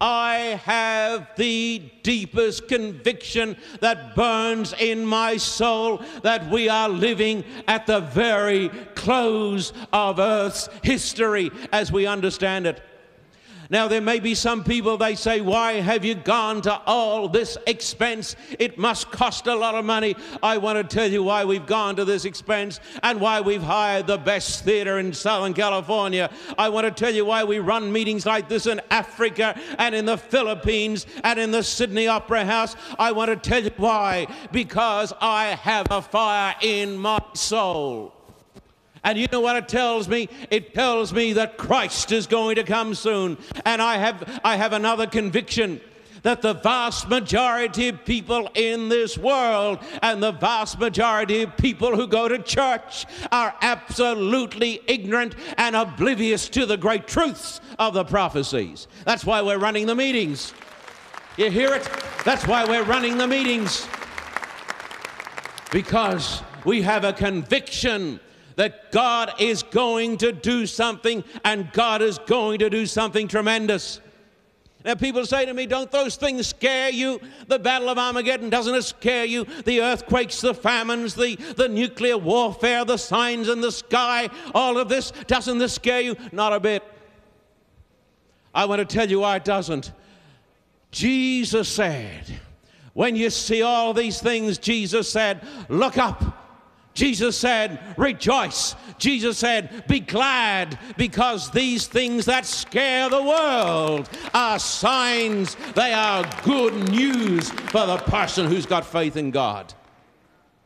I 0.00 0.60
have 0.62 1.30
the 1.36 1.82
deepest 2.04 2.68
conviction 2.68 3.56
that 3.80 4.14
burns 4.14 4.72
in 4.78 5.04
my 5.04 5.36
soul 5.36 6.00
that 6.22 6.48
we 6.48 6.68
are 6.68 6.88
living 6.88 7.42
at 7.66 7.88
the 7.88 7.98
very 7.98 8.68
close 8.94 9.72
of 9.92 10.20
Earth's 10.20 10.68
history 10.84 11.50
as 11.72 11.90
we 11.90 12.06
understand 12.06 12.68
it. 12.68 12.80
Now, 13.70 13.86
there 13.86 14.00
may 14.00 14.18
be 14.18 14.34
some 14.34 14.64
people, 14.64 14.96
they 14.96 15.14
say, 15.14 15.40
Why 15.40 15.74
have 15.74 16.04
you 16.04 16.16
gone 16.16 16.60
to 16.62 16.76
all 16.86 17.28
this 17.28 17.56
expense? 17.68 18.34
It 18.58 18.78
must 18.78 19.12
cost 19.12 19.46
a 19.46 19.54
lot 19.54 19.76
of 19.76 19.84
money. 19.84 20.16
I 20.42 20.58
want 20.58 20.76
to 20.76 20.96
tell 20.96 21.08
you 21.08 21.22
why 21.22 21.44
we've 21.44 21.66
gone 21.66 21.94
to 21.94 22.04
this 22.04 22.24
expense 22.24 22.80
and 23.04 23.20
why 23.20 23.40
we've 23.40 23.62
hired 23.62 24.08
the 24.08 24.18
best 24.18 24.64
theater 24.64 24.98
in 24.98 25.12
Southern 25.12 25.54
California. 25.54 26.30
I 26.58 26.68
want 26.68 26.84
to 26.86 26.90
tell 26.90 27.14
you 27.14 27.24
why 27.24 27.44
we 27.44 27.60
run 27.60 27.92
meetings 27.92 28.26
like 28.26 28.48
this 28.48 28.66
in 28.66 28.80
Africa 28.90 29.56
and 29.78 29.94
in 29.94 30.04
the 30.04 30.18
Philippines 30.18 31.06
and 31.22 31.38
in 31.38 31.52
the 31.52 31.62
Sydney 31.62 32.08
Opera 32.08 32.44
House. 32.44 32.74
I 32.98 33.12
want 33.12 33.30
to 33.30 33.36
tell 33.36 33.62
you 33.62 33.70
why. 33.76 34.26
Because 34.50 35.12
I 35.20 35.54
have 35.54 35.86
a 35.92 36.02
fire 36.02 36.56
in 36.60 36.96
my 36.96 37.20
soul. 37.34 38.19
And 39.02 39.18
you 39.18 39.26
know 39.32 39.40
what 39.40 39.56
it 39.56 39.68
tells 39.68 40.08
me? 40.08 40.28
It 40.50 40.74
tells 40.74 41.12
me 41.12 41.32
that 41.34 41.56
Christ 41.56 42.12
is 42.12 42.26
going 42.26 42.56
to 42.56 42.64
come 42.64 42.94
soon. 42.94 43.38
And 43.64 43.80
I 43.80 43.96
have, 43.96 44.40
I 44.44 44.56
have 44.56 44.72
another 44.72 45.06
conviction 45.06 45.80
that 46.22 46.42
the 46.42 46.54
vast 46.54 47.08
majority 47.08 47.88
of 47.88 48.04
people 48.04 48.50
in 48.54 48.88
this 48.88 49.16
world 49.16 49.78
and 50.02 50.22
the 50.22 50.32
vast 50.32 50.78
majority 50.78 51.42
of 51.42 51.56
people 51.56 51.96
who 51.96 52.06
go 52.06 52.28
to 52.28 52.38
church 52.38 53.06
are 53.32 53.54
absolutely 53.62 54.80
ignorant 54.86 55.34
and 55.56 55.74
oblivious 55.74 56.48
to 56.50 56.66
the 56.66 56.76
great 56.76 57.06
truths 57.06 57.60
of 57.78 57.94
the 57.94 58.04
prophecies. 58.04 58.86
That's 59.04 59.24
why 59.24 59.40
we're 59.42 59.58
running 59.58 59.86
the 59.86 59.94
meetings. 59.94 60.52
You 61.36 61.50
hear 61.50 61.72
it? 61.72 61.88
That's 62.24 62.46
why 62.46 62.64
we're 62.64 62.84
running 62.84 63.16
the 63.16 63.26
meetings. 63.26 63.86
Because 65.72 66.42
we 66.64 66.82
have 66.82 67.04
a 67.04 67.12
conviction 67.12 68.20
that 68.60 68.92
God 68.92 69.32
is 69.38 69.62
going 69.62 70.18
to 70.18 70.32
do 70.32 70.66
something 70.66 71.24
and 71.46 71.72
God 71.72 72.02
is 72.02 72.18
going 72.18 72.58
to 72.58 72.68
do 72.68 72.84
something 72.84 73.26
tremendous. 73.26 74.02
Now, 74.84 74.96
people 74.96 75.24
say 75.24 75.46
to 75.46 75.54
me, 75.54 75.64
Don't 75.64 75.90
those 75.90 76.16
things 76.16 76.48
scare 76.48 76.90
you? 76.90 77.22
The 77.46 77.58
Battle 77.58 77.88
of 77.88 77.96
Armageddon, 77.96 78.50
doesn't 78.50 78.74
it 78.74 78.82
scare 78.82 79.24
you? 79.24 79.46
The 79.64 79.80
earthquakes, 79.80 80.42
the 80.42 80.52
famines, 80.52 81.14
the, 81.14 81.36
the 81.56 81.70
nuclear 81.70 82.18
warfare, 82.18 82.84
the 82.84 82.98
signs 82.98 83.48
in 83.48 83.62
the 83.62 83.72
sky, 83.72 84.28
all 84.54 84.76
of 84.76 84.90
this, 84.90 85.10
doesn't 85.26 85.56
this 85.56 85.72
scare 85.72 86.02
you? 86.02 86.16
Not 86.30 86.52
a 86.52 86.60
bit. 86.60 86.84
I 88.54 88.66
want 88.66 88.80
to 88.80 88.84
tell 88.84 89.08
you 89.08 89.20
why 89.20 89.36
it 89.36 89.44
doesn't. 89.46 89.90
Jesus 90.90 91.66
said, 91.66 92.26
When 92.92 93.16
you 93.16 93.30
see 93.30 93.62
all 93.62 93.94
these 93.94 94.20
things, 94.20 94.58
Jesus 94.58 95.10
said, 95.10 95.46
Look 95.70 95.96
up 95.96 96.39
Jesus 96.94 97.36
said, 97.36 97.80
Rejoice. 97.96 98.74
Jesus 98.98 99.38
said, 99.38 99.86
Be 99.86 100.00
glad, 100.00 100.78
because 100.96 101.50
these 101.50 101.86
things 101.86 102.26
that 102.26 102.44
scare 102.44 103.08
the 103.08 103.22
world 103.22 104.08
are 104.34 104.58
signs, 104.58 105.56
they 105.74 105.92
are 105.92 106.28
good 106.44 106.74
news 106.90 107.50
for 107.50 107.86
the 107.86 107.98
person 107.98 108.46
who's 108.46 108.66
got 108.66 108.84
faith 108.84 109.16
in 109.16 109.30
God. 109.30 109.72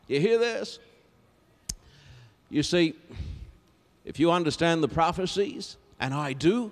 You 0.07 0.19
hear 0.19 0.37
this? 0.37 0.79
You 2.49 2.63
see, 2.63 2.95
if 4.03 4.19
you 4.19 4.31
understand 4.31 4.83
the 4.83 4.87
prophecies, 4.87 5.77
and 5.99 6.13
I 6.13 6.33
do, 6.33 6.71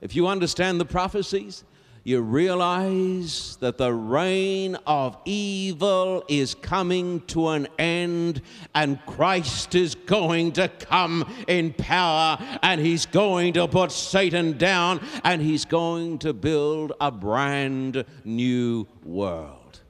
if 0.00 0.14
you 0.14 0.26
understand 0.26 0.80
the 0.80 0.84
prophecies, 0.84 1.64
you 2.08 2.22
realize 2.22 3.58
that 3.60 3.76
the 3.76 3.92
reign 3.92 4.78
of 4.86 5.14
evil 5.26 6.24
is 6.26 6.54
coming 6.54 7.20
to 7.26 7.48
an 7.48 7.68
end 7.78 8.40
and 8.74 8.98
Christ 9.04 9.74
is 9.74 9.94
going 9.94 10.52
to 10.52 10.68
come 10.68 11.30
in 11.46 11.74
power 11.74 12.38
and 12.62 12.80
he's 12.80 13.04
going 13.04 13.52
to 13.52 13.68
put 13.68 13.92
Satan 13.92 14.56
down 14.56 15.06
and 15.22 15.42
he's 15.42 15.66
going 15.66 16.18
to 16.20 16.32
build 16.32 16.94
a 16.98 17.10
brand 17.10 18.06
new 18.24 18.86
world. 19.04 19.80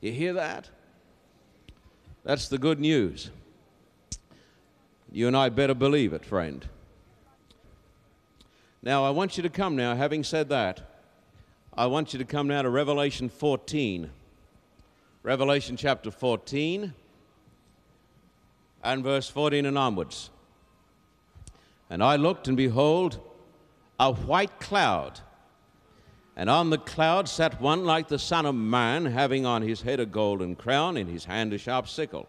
You 0.00 0.12
hear 0.12 0.34
that? 0.34 0.70
That's 2.22 2.46
the 2.46 2.58
good 2.58 2.78
news. 2.78 3.30
You 5.10 5.26
and 5.26 5.36
I 5.36 5.48
better 5.48 5.74
believe 5.74 6.12
it, 6.12 6.24
friend. 6.24 6.64
Now, 8.84 9.04
I 9.04 9.10
want 9.10 9.36
you 9.36 9.42
to 9.42 9.50
come 9.50 9.74
now, 9.74 9.96
having 9.96 10.22
said 10.22 10.48
that. 10.50 10.87
I 11.78 11.86
want 11.86 12.12
you 12.12 12.18
to 12.18 12.24
come 12.24 12.48
now 12.48 12.62
to 12.62 12.70
Revelation 12.70 13.28
14. 13.28 14.10
Revelation 15.22 15.76
chapter 15.76 16.10
14 16.10 16.92
and 18.82 19.04
verse 19.04 19.30
14 19.30 19.64
and 19.64 19.78
onwards. 19.78 20.30
And 21.88 22.02
I 22.02 22.16
looked, 22.16 22.48
and 22.48 22.56
behold, 22.56 23.20
a 24.00 24.12
white 24.12 24.58
cloud. 24.58 25.20
And 26.34 26.50
on 26.50 26.70
the 26.70 26.78
cloud 26.78 27.28
sat 27.28 27.60
one 27.60 27.84
like 27.84 28.08
the 28.08 28.18
Son 28.18 28.44
of 28.44 28.56
Man, 28.56 29.06
having 29.06 29.46
on 29.46 29.62
his 29.62 29.82
head 29.82 30.00
a 30.00 30.06
golden 30.06 30.56
crown, 30.56 30.96
in 30.96 31.06
his 31.06 31.26
hand 31.26 31.52
a 31.52 31.58
sharp 31.58 31.86
sickle. 31.86 32.28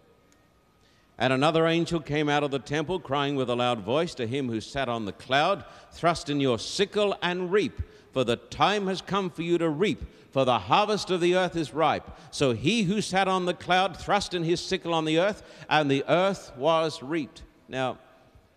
And 1.17 1.33
another 1.33 1.65
angel 1.65 2.01
came 2.01 2.29
out 2.29 2.43
of 2.43 2.51
the 2.51 2.59
temple, 2.59 2.99
crying 2.99 3.35
with 3.35 3.49
a 3.49 3.55
loud 3.55 3.79
voice 3.79 4.13
to 4.13 4.27
him 4.27 4.47
who 4.47 4.61
sat 4.61 4.87
on 4.87 5.05
the 5.05 5.11
cloud 5.11 5.65
Thrust 5.91 6.29
in 6.29 6.39
your 6.39 6.59
sickle 6.59 7.17
and 7.23 7.51
reap 7.51 7.81
for 8.11 8.23
the 8.23 8.35
time 8.35 8.87
has 8.87 9.01
come 9.01 9.29
for 9.29 9.43
you 9.43 9.57
to 9.57 9.69
reap, 9.69 10.03
for 10.31 10.45
the 10.45 10.59
harvest 10.59 11.09
of 11.09 11.21
the 11.21 11.35
earth 11.35 11.55
is 11.55 11.73
ripe. 11.73 12.09
So 12.31 12.53
he 12.53 12.83
who 12.83 13.01
sat 13.01 13.27
on 13.27 13.45
the 13.45 13.53
cloud 13.53 13.97
thrust 13.97 14.33
in 14.33 14.43
his 14.43 14.59
sickle 14.61 14.93
on 14.93 15.05
the 15.05 15.19
earth, 15.19 15.43
and 15.69 15.89
the 15.89 16.03
earth 16.07 16.51
was 16.57 17.01
reaped. 17.01 17.43
Now, 17.67 17.97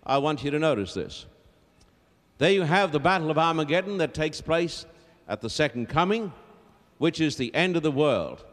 I 0.04 0.18
want 0.18 0.42
you 0.42 0.50
to 0.50 0.58
notice 0.58 0.94
this. 0.94 1.26
There 2.38 2.50
you 2.50 2.62
have 2.62 2.92
the 2.92 2.98
Battle 2.98 3.30
of 3.30 3.38
Armageddon 3.38 3.98
that 3.98 4.14
takes 4.14 4.40
place 4.40 4.86
at 5.28 5.40
the 5.40 5.50
second 5.50 5.88
coming, 5.88 6.32
which 6.98 7.20
is 7.20 7.36
the 7.36 7.54
end 7.54 7.76
of 7.76 7.82
the 7.82 7.90
world. 7.90 8.44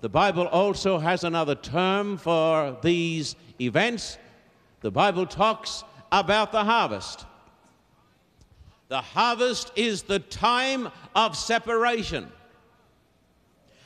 The 0.00 0.08
Bible 0.08 0.46
also 0.46 0.98
has 0.98 1.24
another 1.24 1.54
term 1.54 2.16
for 2.16 2.76
these 2.82 3.36
events. 3.60 4.18
The 4.80 4.90
Bible 4.90 5.26
talks 5.26 5.84
about 6.12 6.52
the 6.52 6.64
harvest. 6.64 7.26
The 8.94 9.00
harvest 9.00 9.72
is 9.74 10.02
the 10.02 10.20
time 10.20 10.88
of 11.16 11.36
separation. 11.36 12.30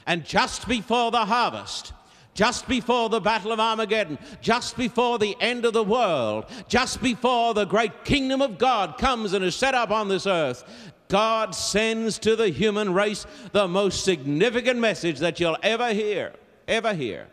And 0.07 0.23
just 0.23 0.69
before 0.69 1.11
the 1.11 1.25
harvest, 1.25 1.95
just 2.35 2.69
before 2.69 3.09
the 3.09 3.19
Battle 3.19 3.50
of 3.50 3.59
Armageddon, 3.59 4.19
just 4.43 4.77
before 4.77 5.19
the 5.19 5.35
end 5.41 5.65
of 5.65 5.73
the 5.73 5.83
world, 5.83 6.45
just 6.69 7.00
before 7.00 7.55
the 7.55 7.65
great 7.65 8.05
kingdom 8.05 8.43
of 8.43 8.59
God 8.59 8.99
comes 8.99 9.33
and 9.33 9.43
is 9.43 9.57
set 9.57 9.75
up 9.75 9.91
on 9.91 10.09
this 10.09 10.27
earth, 10.27 10.62
God 11.09 11.55
sends 11.55 12.19
to 12.19 12.37
the 12.37 12.50
human 12.50 12.93
race 12.93 13.25
the 13.53 13.67
most 13.67 14.05
significant 14.05 14.79
message 14.79 15.21
that 15.21 15.41
you'll 15.41 15.57
ever 15.62 15.95
hear, 15.95 16.35
ever 16.69 16.93
hear. 16.93 17.29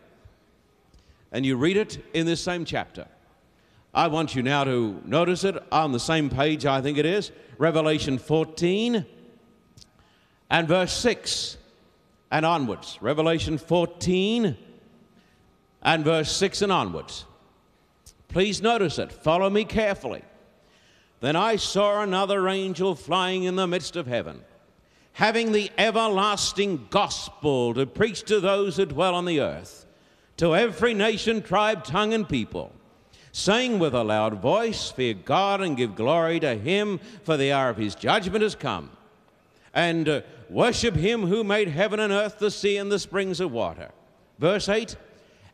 And 1.30 1.44
you 1.44 1.58
read 1.58 1.76
it 1.76 2.02
in 2.14 2.24
this 2.24 2.40
same 2.40 2.64
chapter. 2.64 3.06
I 3.96 4.08
want 4.08 4.34
you 4.34 4.42
now 4.42 4.62
to 4.64 5.00
notice 5.06 5.42
it 5.42 5.56
on 5.72 5.92
the 5.92 5.98
same 5.98 6.28
page, 6.28 6.66
I 6.66 6.82
think 6.82 6.98
it 6.98 7.06
is, 7.06 7.32
Revelation 7.56 8.18
14 8.18 9.06
and 10.50 10.68
verse 10.68 10.92
6 10.92 11.56
and 12.30 12.44
onwards. 12.44 12.98
Revelation 13.00 13.56
14 13.56 14.54
and 15.80 16.04
verse 16.04 16.30
6 16.30 16.60
and 16.60 16.70
onwards. 16.70 17.24
Please 18.28 18.60
notice 18.60 18.98
it. 18.98 19.10
Follow 19.12 19.48
me 19.48 19.64
carefully. 19.64 20.22
Then 21.20 21.34
I 21.34 21.56
saw 21.56 22.02
another 22.02 22.46
angel 22.48 22.94
flying 22.94 23.44
in 23.44 23.56
the 23.56 23.66
midst 23.66 23.96
of 23.96 24.06
heaven, 24.06 24.42
having 25.14 25.52
the 25.52 25.70
everlasting 25.78 26.88
gospel 26.90 27.72
to 27.72 27.86
preach 27.86 28.24
to 28.24 28.40
those 28.40 28.76
who 28.76 28.84
dwell 28.84 29.14
on 29.14 29.24
the 29.24 29.40
earth, 29.40 29.86
to 30.36 30.54
every 30.54 30.92
nation, 30.92 31.40
tribe, 31.40 31.82
tongue, 31.82 32.12
and 32.12 32.28
people, 32.28 32.74
saying 33.36 33.78
with 33.78 33.94
a 33.94 34.02
loud 34.02 34.40
voice, 34.40 34.90
Fear 34.90 35.12
God 35.12 35.60
and 35.60 35.76
give 35.76 35.94
glory 35.94 36.40
to 36.40 36.54
him, 36.54 36.98
for 37.22 37.36
the 37.36 37.52
hour 37.52 37.68
of 37.68 37.76
his 37.76 37.94
judgment 37.94 38.42
has 38.42 38.54
come. 38.54 38.90
And 39.74 40.08
uh, 40.08 40.20
worship 40.48 40.96
him 40.96 41.26
who 41.26 41.44
made 41.44 41.68
heaven 41.68 42.00
and 42.00 42.14
earth, 42.14 42.38
the 42.38 42.50
sea, 42.50 42.78
and 42.78 42.90
the 42.90 42.98
springs 42.98 43.38
of 43.38 43.52
water. 43.52 43.90
Verse 44.38 44.70
8 44.70 44.96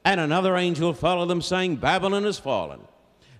And 0.04 0.20
another 0.20 0.56
angel 0.56 0.92
followed 0.92 1.26
them, 1.26 1.42
saying, 1.42 1.76
Babylon 1.76 2.24
is 2.24 2.38
fallen 2.38 2.82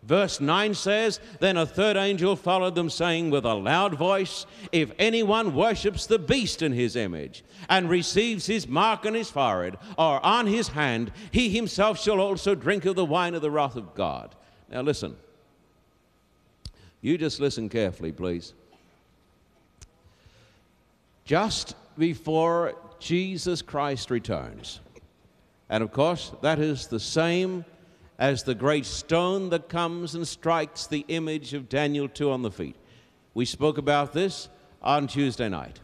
Verse 0.03 0.41
9 0.41 0.75
says, 0.75 1.21
Then 1.39 1.57
a 1.57 1.65
third 1.65 1.97
angel 1.97 2.35
followed 2.35 2.75
them, 2.75 2.91
saying 2.91 3.31
with 3.31 3.45
a 3.45 3.55
loud 3.55 3.95
voice, 3.95 4.47
If 4.73 4.91
anyone 4.99 5.55
worships 5.55 6.07
the 6.07 6.19
beast 6.19 6.61
in 6.61 6.73
his 6.73 6.97
image, 6.97 7.45
and 7.69 7.89
receives 7.89 8.47
his 8.47 8.67
mark 8.67 9.07
on 9.07 9.15
his 9.15 9.31
forehead 9.31 9.79
or 9.97 10.25
on 10.25 10.47
his 10.47 10.69
hand, 10.69 11.13
he 11.31 11.51
himself 11.51 12.01
shall 12.01 12.21
also 12.21 12.55
drink 12.55 12.85
of 12.85 12.97
the 12.97 13.05
wine 13.05 13.35
of 13.35 13.43
the 13.43 13.51
wrath 13.51 13.77
of 13.77 13.95
God. 13.95 14.35
Now 14.71 14.83
listen. 14.83 15.17
You 17.01 17.19
just 17.19 17.41
listen 17.41 17.69
carefully, 17.69 18.13
please. 18.13 18.55
Just 21.25 21.77
before 21.97 22.75
Jesus 22.99 23.63
Christ 23.63 24.11
returns, 24.11 24.81
and 25.69 25.83
of 25.83 25.93
course, 25.93 26.33
that 26.43 26.59
is 26.59 26.87
the 26.89 27.01
same 27.01 27.65
as 28.23 28.45
the 28.45 28.55
great 28.55 28.87
stone 28.87 29.51
that 29.51 29.69
comes 29.69 30.15
and 30.15 30.29
strikes 30.29 30.87
the 30.87 31.05
image 31.09 31.55
of 31.55 31.69
Daniel 31.69 32.09
2 32.09 32.31
on 32.31 32.43
the 32.43 32.53
feet. 32.53 32.77
We 33.35 33.45
spoke 33.45 33.79
about 33.79 34.13
this 34.13 34.49
on 34.81 35.09
Tuesday 35.09 35.49
night. 35.49 35.81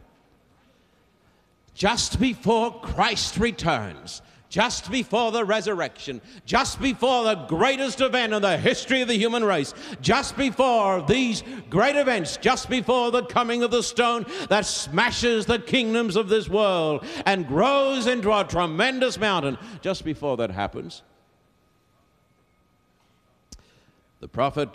Just 1.75 2.21
before 2.21 2.81
Christ 2.81 3.39
returns, 3.39 4.23
just 4.51 4.89
before 4.89 5.33
the 5.33 5.45
resurrection, 5.45 6.21
just 6.47 6.81
before 6.81 7.25
the 7.25 7.35
greatest 7.35 8.01
event 8.01 8.33
in 8.33 8.41
the 8.41 8.57
history 8.57 9.03
of 9.03 9.09
the 9.09 9.17
human 9.17 9.43
race, 9.43 9.75
just 10.01 10.37
before 10.37 11.03
these 11.03 11.43
great 11.69 11.97
events, 11.97 12.37
just 12.37 12.71
before 12.71 13.11
the 13.11 13.25
coming 13.25 13.65
of 13.65 13.73
the 13.73 13.83
stone 13.83 14.25
that 14.49 14.65
smashes 14.65 15.45
the 15.45 15.59
kingdoms 15.59 16.15
of 16.15 16.29
this 16.29 16.49
world 16.49 17.05
and 17.27 17.49
grows 17.49 18.07
into 18.07 18.33
a 18.33 18.45
tremendous 18.45 19.19
mountain, 19.19 19.59
just 19.81 20.05
before 20.05 20.37
that 20.37 20.53
happens, 20.53 21.03
the 24.21 24.29
prophet 24.29 24.69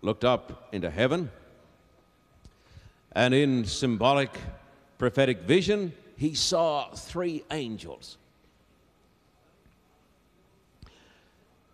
looked 0.00 0.24
up 0.24 0.68
into 0.72 0.90
heaven, 0.90 1.30
and 3.12 3.34
in 3.34 3.64
symbolic 3.64 4.30
prophetic 4.98 5.42
vision, 5.42 5.92
he 6.16 6.34
saw 6.34 6.90
three 6.90 7.44
angels. 7.50 8.16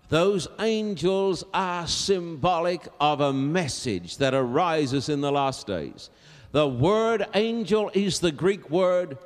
Those 0.09 0.49
angels 0.59 1.45
are 1.53 1.87
symbolic 1.87 2.89
of 2.99 3.21
a 3.21 3.33
message 3.33 4.17
that 4.17 4.33
arises 4.33 5.09
in 5.09 5.21
the 5.21 5.31
last 5.31 5.67
days. 5.67 6.09
The 6.53 6.67
word 6.67 7.27
angel 7.35 7.91
is 7.93 8.21
the 8.21 8.33
Greek 8.33 8.71
word 8.71 9.19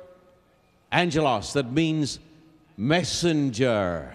angelos, 0.91 1.53
that 1.53 1.71
means 1.71 2.19
messenger. 2.75 4.13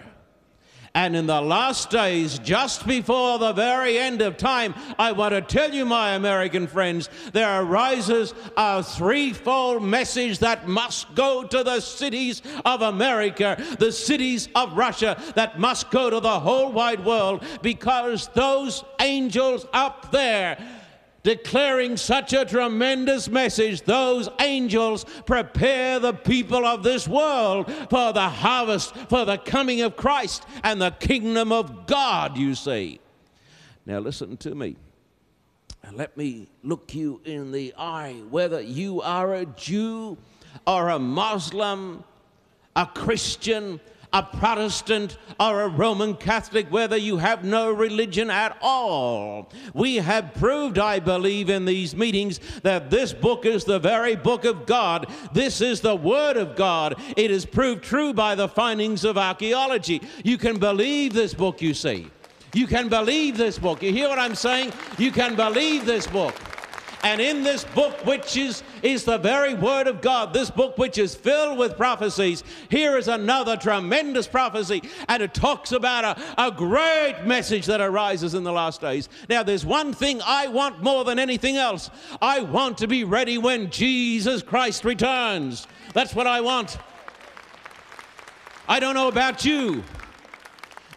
And 0.99 1.15
in 1.15 1.27
the 1.27 1.39
last 1.39 1.89
days, 1.89 2.39
just 2.39 2.85
before 2.85 3.39
the 3.39 3.53
very 3.53 3.97
end 3.97 4.21
of 4.21 4.35
time, 4.35 4.75
I 4.99 5.13
want 5.13 5.33
to 5.33 5.39
tell 5.39 5.73
you, 5.73 5.85
my 5.85 6.15
American 6.15 6.67
friends, 6.67 7.07
there 7.31 7.61
arises 7.61 8.33
a 8.57 8.83
threefold 8.83 9.81
message 9.81 10.39
that 10.39 10.67
must 10.67 11.15
go 11.15 11.45
to 11.45 11.63
the 11.63 11.79
cities 11.79 12.41
of 12.65 12.81
America, 12.81 13.55
the 13.79 13.93
cities 13.93 14.49
of 14.55 14.75
Russia, 14.75 15.15
that 15.35 15.57
must 15.57 15.89
go 15.89 16.09
to 16.09 16.19
the 16.19 16.39
whole 16.41 16.73
wide 16.73 17.05
world, 17.05 17.45
because 17.61 18.27
those 18.33 18.83
angels 18.99 19.65
up 19.71 20.11
there 20.11 20.57
declaring 21.23 21.97
such 21.97 22.33
a 22.33 22.45
tremendous 22.45 23.29
message, 23.29 23.81
those 23.81 24.29
angels 24.39 25.05
prepare 25.25 25.99
the 25.99 26.13
people 26.13 26.65
of 26.65 26.83
this 26.83 27.07
world 27.07 27.71
for 27.89 28.13
the 28.13 28.29
harvest, 28.29 28.95
for 29.09 29.25
the 29.25 29.37
coming 29.37 29.81
of 29.81 29.95
Christ 29.95 30.45
and 30.63 30.81
the 30.81 30.91
kingdom 30.91 31.51
of 31.51 31.87
God, 31.87 32.37
you 32.37 32.55
see. 32.55 32.99
Now, 33.85 33.99
listen 33.99 34.37
to 34.37 34.55
me. 34.55 34.75
Let 35.91 36.15
me 36.15 36.47
look 36.63 36.93
you 36.93 37.19
in 37.25 37.51
the 37.51 37.73
eye, 37.77 38.21
whether 38.29 38.61
you 38.61 39.01
are 39.01 39.33
a 39.33 39.45
Jew 39.45 40.17
or 40.67 40.89
a 40.89 40.99
Muslim, 40.99 42.03
a 42.75 42.85
Christian, 42.85 43.79
a 44.11 44.23
Protestant 44.23 45.17
or 45.39 45.61
a 45.61 45.67
Roman 45.67 46.15
Catholic, 46.15 46.71
whether 46.71 46.97
you 46.97 47.17
have 47.17 47.43
no 47.43 47.71
religion 47.71 48.29
at 48.29 48.57
all. 48.61 49.49
We 49.73 49.97
have 49.97 50.33
proved, 50.33 50.79
I 50.79 50.99
believe, 50.99 51.49
in 51.49 51.65
these 51.65 51.95
meetings 51.95 52.39
that 52.63 52.89
this 52.89 53.13
book 53.13 53.45
is 53.45 53.65
the 53.65 53.79
very 53.79 54.15
book 54.15 54.45
of 54.45 54.65
God. 54.65 55.07
This 55.33 55.61
is 55.61 55.81
the 55.81 55.95
Word 55.95 56.37
of 56.37 56.55
God. 56.55 56.99
It 57.15 57.29
is 57.29 57.45
proved 57.45 57.83
true 57.83 58.13
by 58.13 58.35
the 58.35 58.47
findings 58.47 59.03
of 59.03 59.17
archaeology. 59.17 60.01
You 60.23 60.37
can 60.37 60.57
believe 60.57 61.13
this 61.13 61.33
book, 61.33 61.61
you 61.61 61.73
see. 61.73 62.09
You 62.53 62.65
can 62.65 62.89
believe 62.89 63.37
this 63.37 63.59
book. 63.59 63.83
You 63.83 63.91
hear 63.91 64.09
what 64.09 64.17
I'm 64.17 64.33
saying? 64.33 64.73
You 64.97 65.11
can 65.11 65.35
believe 65.35 65.85
this 65.85 66.07
book. 66.07 66.33
And 67.03 67.21
in 67.21 67.43
this 67.43 67.63
book, 67.63 68.05
which 68.05 68.35
is, 68.35 68.61
is 68.83 69.05
the 69.05 69.17
very 69.17 69.53
Word 69.53 69.87
of 69.87 70.01
God, 70.01 70.33
this 70.33 70.51
book 70.51 70.77
which 70.77 70.97
is 70.97 71.15
filled 71.15 71.57
with 71.57 71.77
prophecies, 71.77 72.43
here 72.69 72.97
is 72.97 73.07
another 73.07 73.55
tremendous 73.55 74.27
prophecy. 74.27 74.83
And 75.07 75.23
it 75.23 75.33
talks 75.33 75.71
about 75.71 76.17
a, 76.17 76.45
a 76.47 76.51
great 76.51 77.23
message 77.23 77.65
that 77.67 77.79
arises 77.79 78.33
in 78.33 78.43
the 78.43 78.51
last 78.51 78.81
days. 78.81 79.07
Now, 79.29 79.43
there's 79.43 79.65
one 79.65 79.93
thing 79.93 80.21
I 80.25 80.47
want 80.47 80.83
more 80.83 81.05
than 81.05 81.19
anything 81.19 81.55
else 81.55 81.89
I 82.21 82.41
want 82.41 82.77
to 82.79 82.87
be 82.87 83.05
ready 83.05 83.37
when 83.37 83.69
Jesus 83.69 84.43
Christ 84.43 84.83
returns. 84.83 85.67
That's 85.93 86.13
what 86.13 86.27
I 86.27 86.41
want. 86.41 86.77
I 88.67 88.79
don't 88.79 88.93
know 88.93 89.07
about 89.07 89.45
you. 89.45 89.83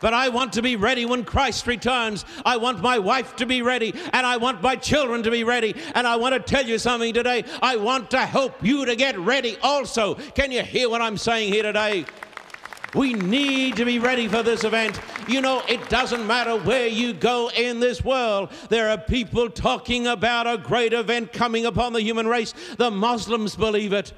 But 0.03 0.12
I 0.12 0.29
want 0.29 0.53
to 0.55 0.62
be 0.62 0.77
ready 0.77 1.07
when 1.07 1.25
Christ 1.25 1.67
returns. 1.67 2.27
I 2.45 2.59
want 2.59 2.83
my 2.83 2.99
wife 2.99 3.37
to 3.37 3.47
be 3.47 3.62
ready, 3.62 3.95
and 4.12 4.27
I 4.27 4.37
want 4.37 4.61
my 4.61 4.77
children 4.77 5.23
to 5.23 5.31
be 5.31 5.45
ready. 5.45 5.75
And 5.95 6.07
I 6.07 6.17
want 6.17 6.35
to 6.35 6.41
tell 6.41 6.67
you 6.67 6.79
something 6.79 7.15
today. 7.15 7.45
I 7.62 7.77
want 7.77 8.11
to 8.11 8.19
help 8.19 8.62
you 8.62 8.85
to 8.85 8.97
get 8.97 9.19
ready 9.19 9.57
also. 9.62 10.15
Can 10.15 10.51
you 10.51 10.62
hear 10.62 10.91
what 10.91 11.01
I'm 11.01 11.17
saying 11.17 11.53
here 11.53 11.62
today? 11.62 12.05
We 12.95 13.15
need 13.15 13.77
to 13.77 13.87
be 13.87 13.99
ready 13.99 14.29
for 14.29 14.43
this 14.43 14.65
event. 14.65 15.01
You 15.29 15.41
know, 15.41 15.62
it 15.67 15.88
doesn't 15.88 16.27
matter 16.27 16.57
where 16.59 16.88
you 16.88 17.15
go 17.15 17.51
in 17.51 17.81
this 17.81 18.05
world. 18.05 18.51
There 18.69 18.91
are 18.91 18.99
people 18.99 19.49
talking 19.49 20.09
about 20.09 20.47
a 20.47 20.59
great 20.59 20.93
event 20.93 21.33
coming 21.33 21.65
upon 21.65 21.95
the 21.95 22.03
human 22.03 22.27
race. 22.27 22.53
The 22.77 22.91
Muslims 22.91 23.57
believe 23.57 23.93
it. 23.95 24.12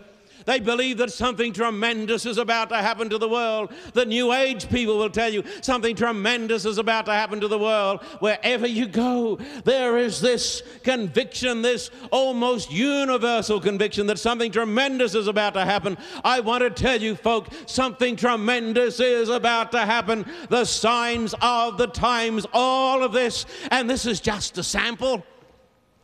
They 0.44 0.60
believe 0.60 0.98
that 0.98 1.12
something 1.12 1.52
tremendous 1.52 2.26
is 2.26 2.38
about 2.38 2.68
to 2.70 2.76
happen 2.76 3.08
to 3.10 3.18
the 3.18 3.28
world. 3.28 3.72
The 3.92 4.04
New 4.04 4.32
Age 4.32 4.68
people 4.68 4.98
will 4.98 5.10
tell 5.10 5.32
you 5.32 5.42
something 5.62 5.96
tremendous 5.96 6.64
is 6.64 6.78
about 6.78 7.06
to 7.06 7.12
happen 7.12 7.40
to 7.40 7.48
the 7.48 7.58
world. 7.58 8.02
Wherever 8.20 8.66
you 8.66 8.86
go, 8.86 9.38
there 9.64 9.96
is 9.96 10.20
this 10.20 10.62
conviction, 10.82 11.62
this 11.62 11.90
almost 12.10 12.70
universal 12.70 13.60
conviction 13.60 14.06
that 14.08 14.18
something 14.18 14.52
tremendous 14.52 15.14
is 15.14 15.28
about 15.28 15.54
to 15.54 15.64
happen. 15.64 15.96
I 16.24 16.40
want 16.40 16.62
to 16.62 16.70
tell 16.70 17.00
you, 17.00 17.14
folk, 17.14 17.48
something 17.66 18.16
tremendous 18.16 19.00
is 19.00 19.28
about 19.28 19.72
to 19.72 19.80
happen. 19.80 20.26
The 20.48 20.64
signs 20.64 21.34
of 21.40 21.78
the 21.78 21.86
times, 21.86 22.46
all 22.52 23.02
of 23.02 23.12
this, 23.12 23.46
and 23.70 23.88
this 23.88 24.06
is 24.06 24.20
just 24.20 24.58
a 24.58 24.62
sample. 24.62 25.24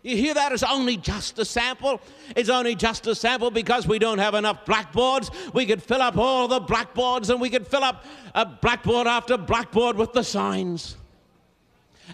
You 0.03 0.17
hear 0.17 0.33
that? 0.35 0.53
It's 0.53 0.63
only 0.63 0.97
just 0.97 1.39
a 1.39 1.45
sample. 1.45 2.01
It's 2.35 2.49
only 2.49 2.75
just 2.75 3.07
a 3.07 3.15
sample 3.15 3.51
because 3.51 3.87
we 3.87 3.99
don't 3.99 4.19
have 4.19 4.35
enough 4.35 4.65
blackboards. 4.65 5.31
We 5.53 5.67
could 5.67 5.83
fill 5.83 6.01
up 6.01 6.17
all 6.17 6.49
the 6.49 6.61
blackboards 6.61 7.29
and 7.29 7.41
we 7.41 7.51
could 7.51 7.67
fill 7.67 7.85
up 7.85 8.05
a 8.35 8.47
blackboard 8.47 9.07
after 9.07 9.37
blackboard 9.37 9.97
with 9.97 10.13
the 10.13 10.23
signs. 10.23 10.97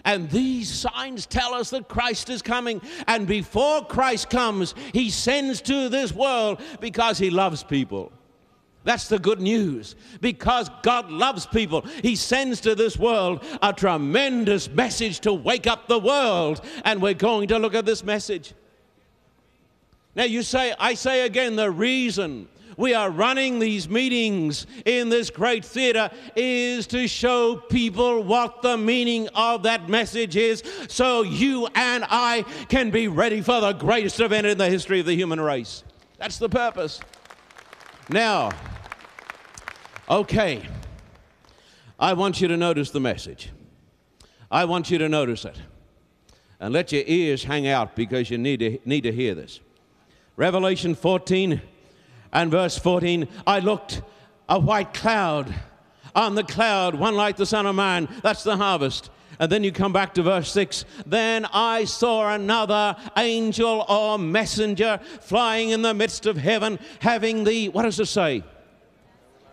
And 0.05 0.29
these 0.29 0.69
signs 0.69 1.25
tell 1.25 1.53
us 1.53 1.69
that 1.71 1.87
Christ 1.87 2.29
is 2.29 2.41
coming. 2.41 2.81
And 3.07 3.25
before 3.25 3.85
Christ 3.85 4.29
comes, 4.29 4.75
he 4.93 5.09
sends 5.09 5.61
to 5.61 5.89
this 5.89 6.11
world 6.11 6.61
because 6.79 7.17
he 7.17 7.29
loves 7.29 7.63
people. 7.63 8.11
That's 8.87 9.09
the 9.09 9.19
good 9.19 9.41
news. 9.41 9.97
Because 10.21 10.69
God 10.81 11.11
loves 11.11 11.45
people, 11.45 11.81
He 12.01 12.15
sends 12.15 12.61
to 12.61 12.73
this 12.73 12.95
world 12.95 13.43
a 13.61 13.73
tremendous 13.73 14.69
message 14.69 15.19
to 15.21 15.33
wake 15.33 15.67
up 15.67 15.89
the 15.89 15.99
world. 15.99 16.61
And 16.85 17.01
we're 17.01 17.13
going 17.13 17.49
to 17.49 17.59
look 17.59 17.75
at 17.75 17.85
this 17.85 18.01
message. 18.01 18.53
Now, 20.15 20.23
you 20.23 20.41
say, 20.41 20.73
I 20.79 20.93
say 20.93 21.25
again, 21.25 21.57
the 21.57 21.69
reason 21.69 22.47
we 22.77 22.93
are 22.93 23.09
running 23.09 23.59
these 23.59 23.89
meetings 23.89 24.65
in 24.85 25.09
this 25.09 25.31
great 25.31 25.65
theater 25.65 26.09
is 26.37 26.87
to 26.87 27.09
show 27.09 27.57
people 27.57 28.23
what 28.23 28.61
the 28.61 28.77
meaning 28.77 29.27
of 29.35 29.63
that 29.63 29.89
message 29.89 30.37
is 30.37 30.63
so 30.87 31.23
you 31.23 31.67
and 31.75 32.05
I 32.07 32.45
can 32.69 32.89
be 32.91 33.09
ready 33.09 33.41
for 33.41 33.59
the 33.59 33.73
greatest 33.73 34.21
event 34.21 34.47
in 34.47 34.57
the 34.57 34.69
history 34.69 35.01
of 35.01 35.07
the 35.07 35.15
human 35.15 35.41
race. 35.41 35.83
That's 36.19 36.37
the 36.37 36.47
purpose. 36.47 37.01
Now, 38.09 38.51
Okay. 40.09 40.61
I 41.99 42.13
want 42.13 42.39
you 42.39 42.47
to 42.47 42.55
notice 42.55 42.91
the 42.91 42.99
message. 43.01 43.49
I 44.49 44.63
want 44.63 44.89
you 44.89 44.97
to 44.99 45.09
notice 45.09 45.43
it. 45.43 45.57
And 46.59 46.73
let 46.73 46.91
your 46.93 47.03
ears 47.05 47.43
hang 47.43 47.67
out 47.67 47.95
because 47.95 48.29
you 48.29 48.37
need 48.37 48.59
to, 48.61 48.79
need 48.85 49.01
to 49.01 49.11
hear 49.11 49.35
this. 49.35 49.59
Revelation 50.37 50.95
14 50.95 51.61
and 52.31 52.51
verse 52.51 52.77
14 52.77 53.27
I 53.45 53.59
looked 53.59 54.01
a 54.47 54.59
white 54.59 54.93
cloud. 54.93 55.53
On 56.15 56.35
the 56.35 56.43
cloud, 56.43 56.95
one 56.95 57.15
like 57.15 57.35
the 57.35 57.45
Son 57.45 57.65
of 57.65 57.75
Man. 57.75 58.07
That's 58.23 58.43
the 58.43 58.57
harvest. 58.57 59.11
And 59.39 59.51
then 59.51 59.63
you 59.63 59.71
come 59.71 59.93
back 59.93 60.13
to 60.15 60.23
verse 60.23 60.51
6. 60.51 60.85
Then 61.05 61.45
I 61.53 61.83
saw 61.83 62.33
another 62.33 62.95
angel 63.17 63.85
or 63.87 64.17
messenger 64.17 64.99
flying 65.21 65.69
in 65.69 65.83
the 65.83 65.93
midst 65.93 66.25
of 66.25 66.37
heaven, 66.37 66.79
having 67.01 67.43
the, 67.43 67.69
what 67.69 67.83
does 67.83 67.99
it 67.99 68.07
say? 68.07 68.43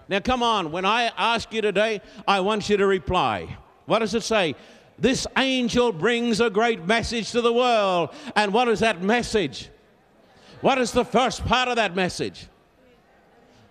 Now, 0.08 0.20
come 0.20 0.42
on, 0.42 0.70
when 0.70 0.84
I 0.84 1.10
ask 1.16 1.52
you 1.52 1.62
today, 1.62 2.00
I 2.28 2.40
want 2.40 2.68
you 2.68 2.76
to 2.76 2.86
reply. 2.86 3.56
What 3.86 4.00
does 4.00 4.14
it 4.14 4.22
say? 4.22 4.54
This 4.98 5.26
angel 5.36 5.92
brings 5.92 6.40
a 6.40 6.50
great 6.50 6.86
message 6.86 7.32
to 7.32 7.40
the 7.40 7.52
world. 7.52 8.10
And 8.36 8.52
what 8.52 8.68
is 8.68 8.80
that 8.80 9.02
message? 9.02 9.70
What 10.60 10.78
is 10.78 10.92
the 10.92 11.04
first 11.04 11.44
part 11.44 11.68
of 11.68 11.76
that 11.76 11.94
message? 11.94 12.46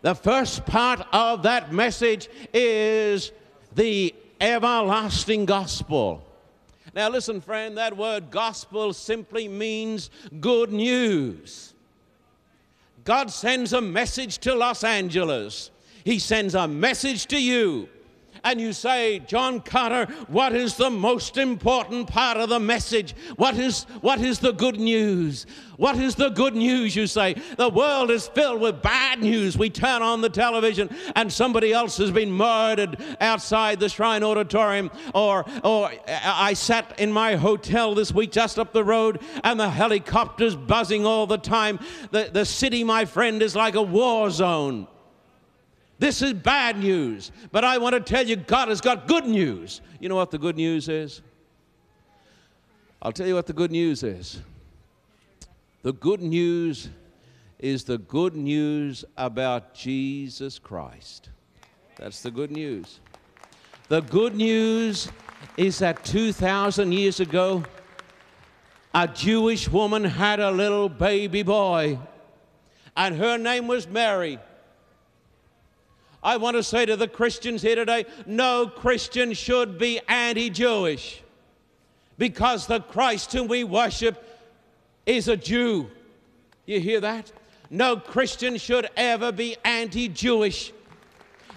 The 0.01 0.15
first 0.15 0.65
part 0.65 1.05
of 1.13 1.43
that 1.43 1.71
message 1.71 2.27
is 2.53 3.31
the 3.73 4.13
everlasting 4.41 5.45
gospel. 5.45 6.23
Now, 6.93 7.09
listen, 7.09 7.41
friend, 7.41 7.77
that 7.77 7.95
word 7.95 8.29
gospel 8.29 8.93
simply 8.93 9.47
means 9.47 10.09
good 10.41 10.71
news. 10.71 11.73
God 13.03 13.31
sends 13.31 13.73
a 13.73 13.81
message 13.81 14.37
to 14.39 14.53
Los 14.53 14.83
Angeles. 14.83 15.71
He 16.03 16.19
sends 16.19 16.55
a 16.55 16.67
message 16.67 17.27
to 17.27 17.41
you. 17.41 17.89
And 18.45 18.59
you 18.59 18.73
say, 18.73 19.19
John 19.19 19.61
Carter, 19.61 20.05
what 20.27 20.53
is 20.53 20.75
the 20.75 20.89
most 20.89 21.37
important 21.37 22.07
part 22.07 22.35
of 22.35 22.49
the 22.49 22.59
message? 22.59 23.15
What 23.37 23.57
is, 23.57 23.85
what 24.01 24.19
is 24.19 24.39
the 24.39 24.51
good 24.51 24.77
news? 24.81 25.45
What 25.77 25.97
is 25.97 26.15
the 26.15 26.27
good 26.27 26.53
news, 26.53 26.93
you 26.93 27.07
say? 27.07 27.35
The 27.55 27.69
world 27.69 28.11
is 28.11 28.27
filled 28.27 28.59
with 28.59 28.81
bad 28.81 29.21
news. 29.21 29.57
We 29.57 29.69
turn 29.69 30.01
on 30.01 30.19
the 30.19 30.29
television 30.29 30.93
and 31.15 31.31
somebody 31.31 31.71
else 31.71 31.95
has 31.97 32.11
been 32.11 32.31
murdered 32.31 32.97
outside 33.21 33.79
the 33.79 33.87
Shrine 33.87 34.23
Auditorium. 34.23 34.91
Or, 35.15 35.45
or 35.63 35.89
I 36.07 36.51
sat 36.53 36.99
in 36.99 37.13
my 37.13 37.35
hotel 37.35 37.95
this 37.95 38.11
week 38.11 38.31
just 38.31 38.59
up 38.59 38.73
the 38.73 38.83
road 38.83 39.21
and 39.45 39.57
the 39.57 39.69
helicopters 39.69 40.57
buzzing 40.57 41.05
all 41.05 41.27
the 41.27 41.37
time. 41.37 41.79
The, 42.11 42.29
the 42.33 42.45
city, 42.45 42.83
my 42.83 43.05
friend, 43.05 43.41
is 43.41 43.55
like 43.55 43.75
a 43.75 43.81
war 43.81 44.29
zone. 44.31 44.87
This 45.99 46.21
is 46.21 46.33
bad 46.33 46.79
news, 46.79 47.31
but 47.51 47.63
I 47.63 47.77
want 47.77 47.93
to 47.93 48.01
tell 48.01 48.27
you 48.27 48.35
God 48.35 48.69
has 48.69 48.81
got 48.81 49.07
good 49.07 49.25
news. 49.25 49.81
You 49.99 50.09
know 50.09 50.15
what 50.15 50.31
the 50.31 50.37
good 50.37 50.55
news 50.55 50.89
is? 50.89 51.21
I'll 53.01 53.11
tell 53.11 53.27
you 53.27 53.35
what 53.35 53.47
the 53.47 53.53
good 53.53 53.71
news 53.71 54.03
is. 54.03 54.41
The 55.81 55.93
good 55.93 56.21
news 56.21 56.89
is 57.59 57.83
the 57.83 57.97
good 57.97 58.35
news 58.35 59.05
about 59.17 59.73
Jesus 59.73 60.59
Christ. 60.59 61.29
That's 61.97 62.21
the 62.21 62.31
good 62.31 62.51
news. 62.51 62.99
The 63.89 64.01
good 64.01 64.35
news 64.35 65.09
is 65.57 65.79
that 65.79 66.03
2,000 66.05 66.91
years 66.91 67.19
ago, 67.19 67.63
a 68.93 69.07
Jewish 69.07 69.69
woman 69.69 70.03
had 70.03 70.39
a 70.39 70.51
little 70.51 70.87
baby 70.87 71.43
boy, 71.43 71.99
and 72.95 73.15
her 73.17 73.37
name 73.37 73.67
was 73.67 73.87
Mary. 73.87 74.39
I 76.23 76.37
want 76.37 76.55
to 76.55 76.63
say 76.63 76.85
to 76.85 76.95
the 76.95 77.07
Christians 77.07 77.61
here 77.61 77.75
today 77.75 78.05
no 78.25 78.67
Christian 78.67 79.33
should 79.33 79.77
be 79.77 79.99
anti 80.07 80.49
Jewish 80.49 81.21
because 82.17 82.65
the 82.67 82.79
Christ 82.79 83.33
whom 83.33 83.47
we 83.47 83.63
worship 83.63 84.23
is 85.05 85.27
a 85.27 85.35
Jew. 85.35 85.89
You 86.65 86.79
hear 86.79 87.01
that? 87.01 87.31
No 87.69 87.97
Christian 87.97 88.57
should 88.57 88.87
ever 88.95 89.31
be 89.31 89.57
anti 89.65 90.07
Jewish 90.07 90.71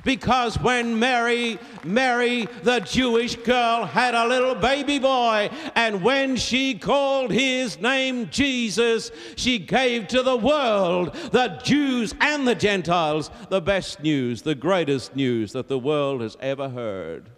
because 0.07 0.55
when 0.61 0.99
Mary, 1.01 1.59
Mary, 1.85 2.47
the 2.63 2.79
Jewish 2.79 3.35
girl, 3.35 3.85
had 3.85 4.15
a 4.15 4.27
little 4.27 4.55
baby 4.55 5.01
boy, 5.01 5.51
and 5.75 6.01
when 6.01 6.37
she 6.37 6.79
called 6.79 7.33
his 7.33 7.81
name 7.81 8.31
Jesus, 8.31 9.11
she 9.35 9.59
gave 9.59 10.07
to 10.07 10.23
the 10.23 10.37
world, 10.37 11.13
the 11.33 11.61
Jews 11.65 12.15
and 12.21 12.47
the 12.47 12.55
Gentiles, 12.55 13.33
the 13.49 13.61
best 13.61 14.01
news, 14.01 14.43
the 14.43 14.55
greatest 14.55 15.17
news 15.17 15.53
that 15.53 15.67
the 15.67 15.79
world 15.79 16.21
has 16.21 16.37
ever 16.41 16.69
heard. 16.69 17.29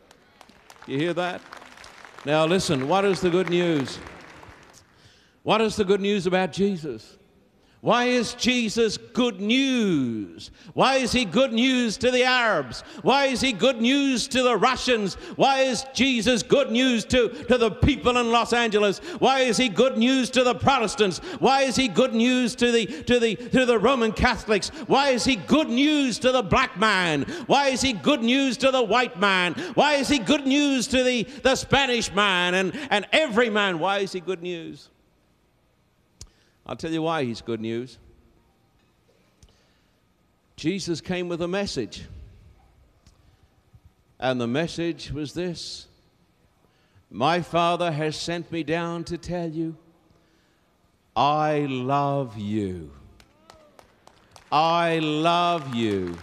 You 0.87 0.99
hear 0.99 1.15
that? 1.15 1.41
Now, 2.27 2.45
listen, 2.45 2.87
what 2.87 3.07
is 3.07 3.23
the 3.23 3.31
good 3.31 3.49
news? 3.49 3.99
What 5.43 5.63
is 5.63 5.75
the 5.77 5.85
good 5.87 6.03
news 6.03 6.27
about 6.27 6.53
Jesus? 6.53 7.18
Why 7.81 8.07
is 8.07 8.35
Jesus 8.35 8.97
good 8.97 9.41
news? 9.41 10.51
Why 10.75 10.97
is 10.97 11.13
he 11.13 11.25
good 11.25 11.53
news 11.53 11.97
to 11.99 12.11
the 12.11 12.25
Arabs? 12.25 12.81
Why 13.03 13.27
is 13.27 13.41
he 13.41 13.53
good 13.53 13.81
news 13.81 14.27
to 14.29 14.43
the 14.43 14.57
Russians? 14.57 15.15
Why 15.37 15.61
is 15.61 15.87
Jesus 15.95 16.43
good 16.43 16.73
news 16.73 17.05
to, 17.05 17.29
to 17.45 17.57
the 17.57 17.71
people 17.71 18.19
in 18.19 18.33
Los 18.33 18.53
Angeles? 18.53 18.99
Why 19.21 19.41
is 19.41 19.57
he 19.57 19.69
good 19.69 19.97
news 19.97 20.29
to 20.31 20.43
the 20.43 20.57
Protestants? 20.57 21.19
Why 21.39 21.63
is 21.63 21.77
he 21.77 21.87
good 21.87 22.15
news 22.15 22.57
to 22.57 22.73
the 22.73 22.87
to 23.05 23.21
the 23.21 23.37
to 23.37 23.65
the 23.65 23.79
Roman 23.79 24.11
Catholics? 24.11 24.71
Why 24.89 25.11
is 25.11 25.25
he 25.25 25.37
good 25.37 25.69
news 25.69 26.19
to 26.19 26.33
the 26.33 26.43
black 26.43 26.77
man? 26.79 27.23
Why 27.47 27.69
is 27.69 27.81
he 27.81 27.93
good 27.93 28.25
news 28.25 28.57
to 28.59 28.73
the 28.73 28.83
white 28.83 29.21
man? 29.21 29.55
Why 29.75 29.95
is 29.95 30.09
he 30.09 30.19
good 30.19 30.49
news 30.49 30.89
to 30.89 31.05
the, 31.05 31.23
the 31.45 31.55
Spanish 31.55 32.13
man 32.13 32.55
and, 32.55 32.77
and 32.91 33.07
every 33.13 33.51
man? 33.51 33.79
Why 33.79 33.99
is 33.99 34.11
he 34.11 34.21
good 34.21 34.43
news? 34.43 34.89
I'll 36.69 36.77
tell 36.77 36.93
you 36.93 37.03
why 37.03 37.25
he's 37.25 37.41
good 37.41 37.61
news. 37.61 37.99
Jesus 40.57 41.01
came 41.01 41.29
with 41.29 41.41
a 41.41 41.49
message. 41.49 42.05
And 44.21 44.41
the 44.41 44.49
message 44.49 45.13
was 45.13 45.33
this 45.33 45.87
My 47.11 47.41
Father 47.41 47.93
has 47.93 48.17
sent 48.17 48.53
me 48.53 48.65
down 48.65 49.05
to 49.05 49.17
tell 49.17 49.49
you, 49.49 49.77
I 51.17 51.61
love 51.61 52.37
you. 52.37 52.91
I 54.51 54.99
love 54.99 55.75
you. 55.75 56.19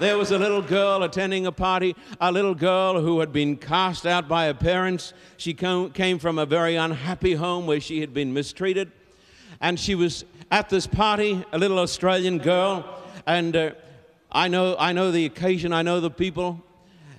There 0.00 0.18
was 0.18 0.32
a 0.32 0.38
little 0.38 0.60
girl 0.60 1.04
attending 1.04 1.46
a 1.46 1.52
party, 1.52 1.94
a 2.20 2.32
little 2.32 2.54
girl 2.54 3.00
who 3.00 3.20
had 3.20 3.32
been 3.32 3.56
cast 3.56 4.06
out 4.06 4.26
by 4.26 4.46
her 4.46 4.54
parents. 4.54 5.14
She 5.36 5.54
came 5.54 6.18
from 6.18 6.36
a 6.36 6.44
very 6.46 6.74
unhappy 6.74 7.34
home 7.34 7.66
where 7.66 7.80
she 7.80 8.00
had 8.00 8.12
been 8.12 8.34
mistreated. 8.34 8.90
And 9.60 9.78
she 9.78 9.94
was 9.94 10.24
at 10.50 10.68
this 10.68 10.88
party, 10.88 11.44
a 11.52 11.58
little 11.58 11.78
Australian 11.78 12.38
girl, 12.38 12.84
and 13.24 13.54
uh, 13.54 13.70
I 14.32 14.48
know 14.48 14.74
I 14.78 14.92
know 14.92 15.12
the 15.12 15.26
occasion, 15.26 15.72
I 15.72 15.82
know 15.82 16.00
the 16.00 16.10
people, 16.10 16.60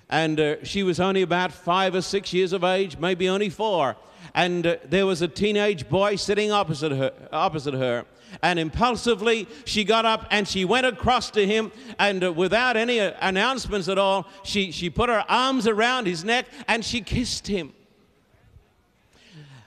and 0.10 0.40
uh, 0.40 0.64
she 0.64 0.84
was 0.84 1.00
only 1.00 1.22
about 1.22 1.54
five 1.54 1.96
or 1.96 2.02
six 2.02 2.34
years 2.34 2.52
of 2.52 2.64
age, 2.66 2.98
maybe 2.98 3.30
only 3.30 3.50
four, 3.50 3.96
and 4.34 4.68
uh, 4.68 4.76
there 4.84 5.06
was 5.06 5.22
a 5.22 5.28
teenage 5.28 5.88
boy 5.88 6.18
sitting 6.18 6.52
opposite 6.52 6.92
her, 6.92 7.14
opposite 7.32 7.74
her, 7.74 8.06
and 8.42 8.60
impulsively 8.60 9.48
she 9.66 9.84
got 9.84 10.06
up 10.06 10.26
and 10.32 10.48
she 10.48 10.66
went 10.66 10.86
across 10.86 11.32
to 11.32 11.46
him 11.46 11.72
and 12.00 12.24
uh, 12.24 12.32
without 12.32 12.78
any 12.78 13.00
uh, 13.00 13.14
announcements 13.22 13.88
at 13.88 13.98
all 13.98 14.28
she, 14.44 14.72
she 14.72 14.90
put 14.90 15.10
her 15.10 15.24
arms 15.30 15.68
around 15.68 16.06
his 16.08 16.24
neck 16.24 16.46
and 16.68 16.84
she 16.84 17.02
kissed 17.02 17.48
him 17.48 17.74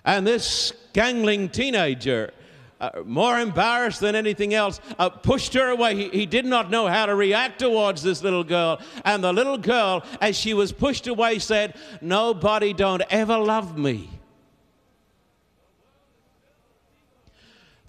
and 0.04 0.26
this 0.26 0.72
gangling 0.92 1.48
teenager 1.48 2.32
uh, 2.80 2.90
more 3.04 3.38
embarrassed 3.40 4.00
than 4.00 4.14
anything 4.14 4.54
else, 4.54 4.80
uh, 4.98 5.08
pushed 5.08 5.52
her 5.54 5.68
away. 5.70 5.96
He, 5.96 6.08
he 6.10 6.26
did 6.26 6.46
not 6.46 6.70
know 6.70 6.86
how 6.86 7.06
to 7.06 7.14
react 7.14 7.58
towards 7.58 8.02
this 8.02 8.22
little 8.22 8.44
girl. 8.44 8.80
And 9.04 9.22
the 9.22 9.32
little 9.32 9.58
girl, 9.58 10.04
as 10.20 10.36
she 10.36 10.54
was 10.54 10.70
pushed 10.70 11.08
away, 11.08 11.40
said, 11.40 11.74
Nobody 12.00 12.72
don't 12.72 13.02
ever 13.10 13.36
love 13.36 13.76
me. 13.76 14.17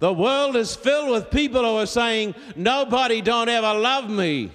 The 0.00 0.12
world 0.12 0.56
is 0.56 0.74
filled 0.74 1.10
with 1.10 1.30
people 1.30 1.62
who 1.62 1.76
are 1.76 1.86
saying, 1.86 2.34
Nobody 2.56 3.20
don't 3.20 3.50
ever 3.50 3.78
love 3.78 4.10
me. 4.10 4.50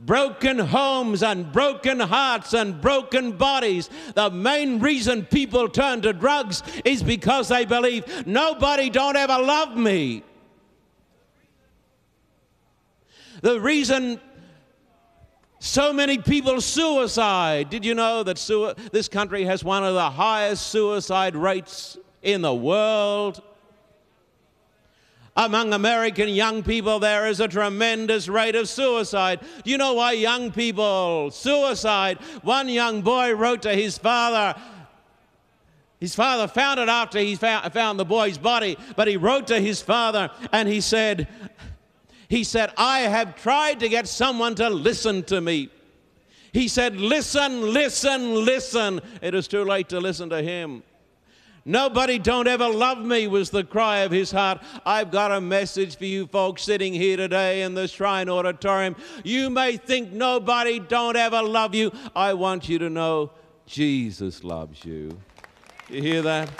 Broken 0.00 0.58
homes 0.58 1.22
and 1.22 1.52
broken 1.52 2.00
hearts 2.00 2.54
and 2.54 2.80
broken 2.80 3.32
bodies. 3.32 3.90
The 4.14 4.30
main 4.30 4.80
reason 4.80 5.26
people 5.26 5.68
turn 5.68 6.00
to 6.02 6.14
drugs 6.14 6.62
is 6.86 7.02
because 7.02 7.48
they 7.48 7.66
believe 7.66 8.26
nobody 8.26 8.88
don't 8.88 9.16
ever 9.16 9.38
love 9.38 9.76
me. 9.76 10.24
The 13.42 13.60
reason 13.60 14.20
so 15.58 15.92
many 15.92 16.16
people 16.16 16.62
suicide. 16.62 17.68
Did 17.68 17.84
you 17.84 17.94
know 17.94 18.22
that 18.22 18.38
this 18.90 19.08
country 19.08 19.44
has 19.44 19.62
one 19.62 19.84
of 19.84 19.92
the 19.92 20.08
highest 20.08 20.68
suicide 20.68 21.36
rates 21.36 21.98
in 22.22 22.40
the 22.40 22.54
world? 22.54 23.42
Among 25.36 25.72
American 25.72 26.28
young 26.28 26.62
people, 26.62 26.98
there 26.98 27.26
is 27.26 27.40
a 27.40 27.48
tremendous 27.48 28.28
rate 28.28 28.54
of 28.54 28.68
suicide. 28.68 29.40
Do 29.64 29.70
you 29.70 29.78
know 29.78 29.94
why 29.94 30.12
young 30.12 30.50
people 30.50 31.30
suicide? 31.30 32.18
One 32.42 32.68
young 32.68 33.02
boy 33.02 33.34
wrote 33.34 33.62
to 33.62 33.74
his 33.74 33.96
father. 33.96 34.60
His 35.98 36.14
father 36.14 36.48
found 36.48 36.80
it 36.80 36.88
after 36.88 37.18
he 37.18 37.36
found 37.36 37.98
the 37.98 38.04
boy's 38.04 38.38
body, 38.38 38.76
but 38.96 39.06
he 39.06 39.16
wrote 39.16 39.46
to 39.48 39.60
his 39.60 39.82
father 39.82 40.30
and 40.50 40.68
he 40.68 40.80
said, 40.80 41.28
he 42.30 42.44
said, 42.44 42.72
I 42.76 43.00
have 43.00 43.34
tried 43.36 43.80
to 43.80 43.88
get 43.88 44.06
someone 44.06 44.54
to 44.54 44.70
listen 44.70 45.24
to 45.24 45.40
me. 45.40 45.68
He 46.52 46.68
said, 46.68 46.96
Listen, 46.96 47.72
listen, 47.72 48.44
listen. 48.44 49.00
It 49.20 49.34
is 49.34 49.48
too 49.48 49.64
late 49.64 49.88
to 49.90 50.00
listen 50.00 50.30
to 50.30 50.42
him. 50.42 50.82
Nobody 51.64 52.18
don't 52.18 52.48
ever 52.48 52.68
love 52.68 52.98
me 52.98 53.26
was 53.26 53.50
the 53.50 53.64
cry 53.64 53.98
of 53.98 54.10
his 54.10 54.30
heart. 54.30 54.62
I've 54.86 55.10
got 55.10 55.30
a 55.30 55.40
message 55.40 55.96
for 55.96 56.06
you 56.06 56.26
folks 56.26 56.62
sitting 56.62 56.92
here 56.92 57.16
today 57.16 57.62
in 57.62 57.74
the 57.74 57.86
Shrine 57.86 58.28
Auditorium. 58.28 58.96
You 59.24 59.50
may 59.50 59.76
think 59.76 60.12
nobody 60.12 60.80
don't 60.80 61.16
ever 61.16 61.42
love 61.42 61.74
you. 61.74 61.92
I 62.16 62.34
want 62.34 62.68
you 62.68 62.78
to 62.78 62.88
know 62.88 63.30
Jesus 63.66 64.42
loves 64.42 64.84
you. 64.84 65.18
You 65.88 66.02
hear 66.02 66.22
that? 66.22 66.50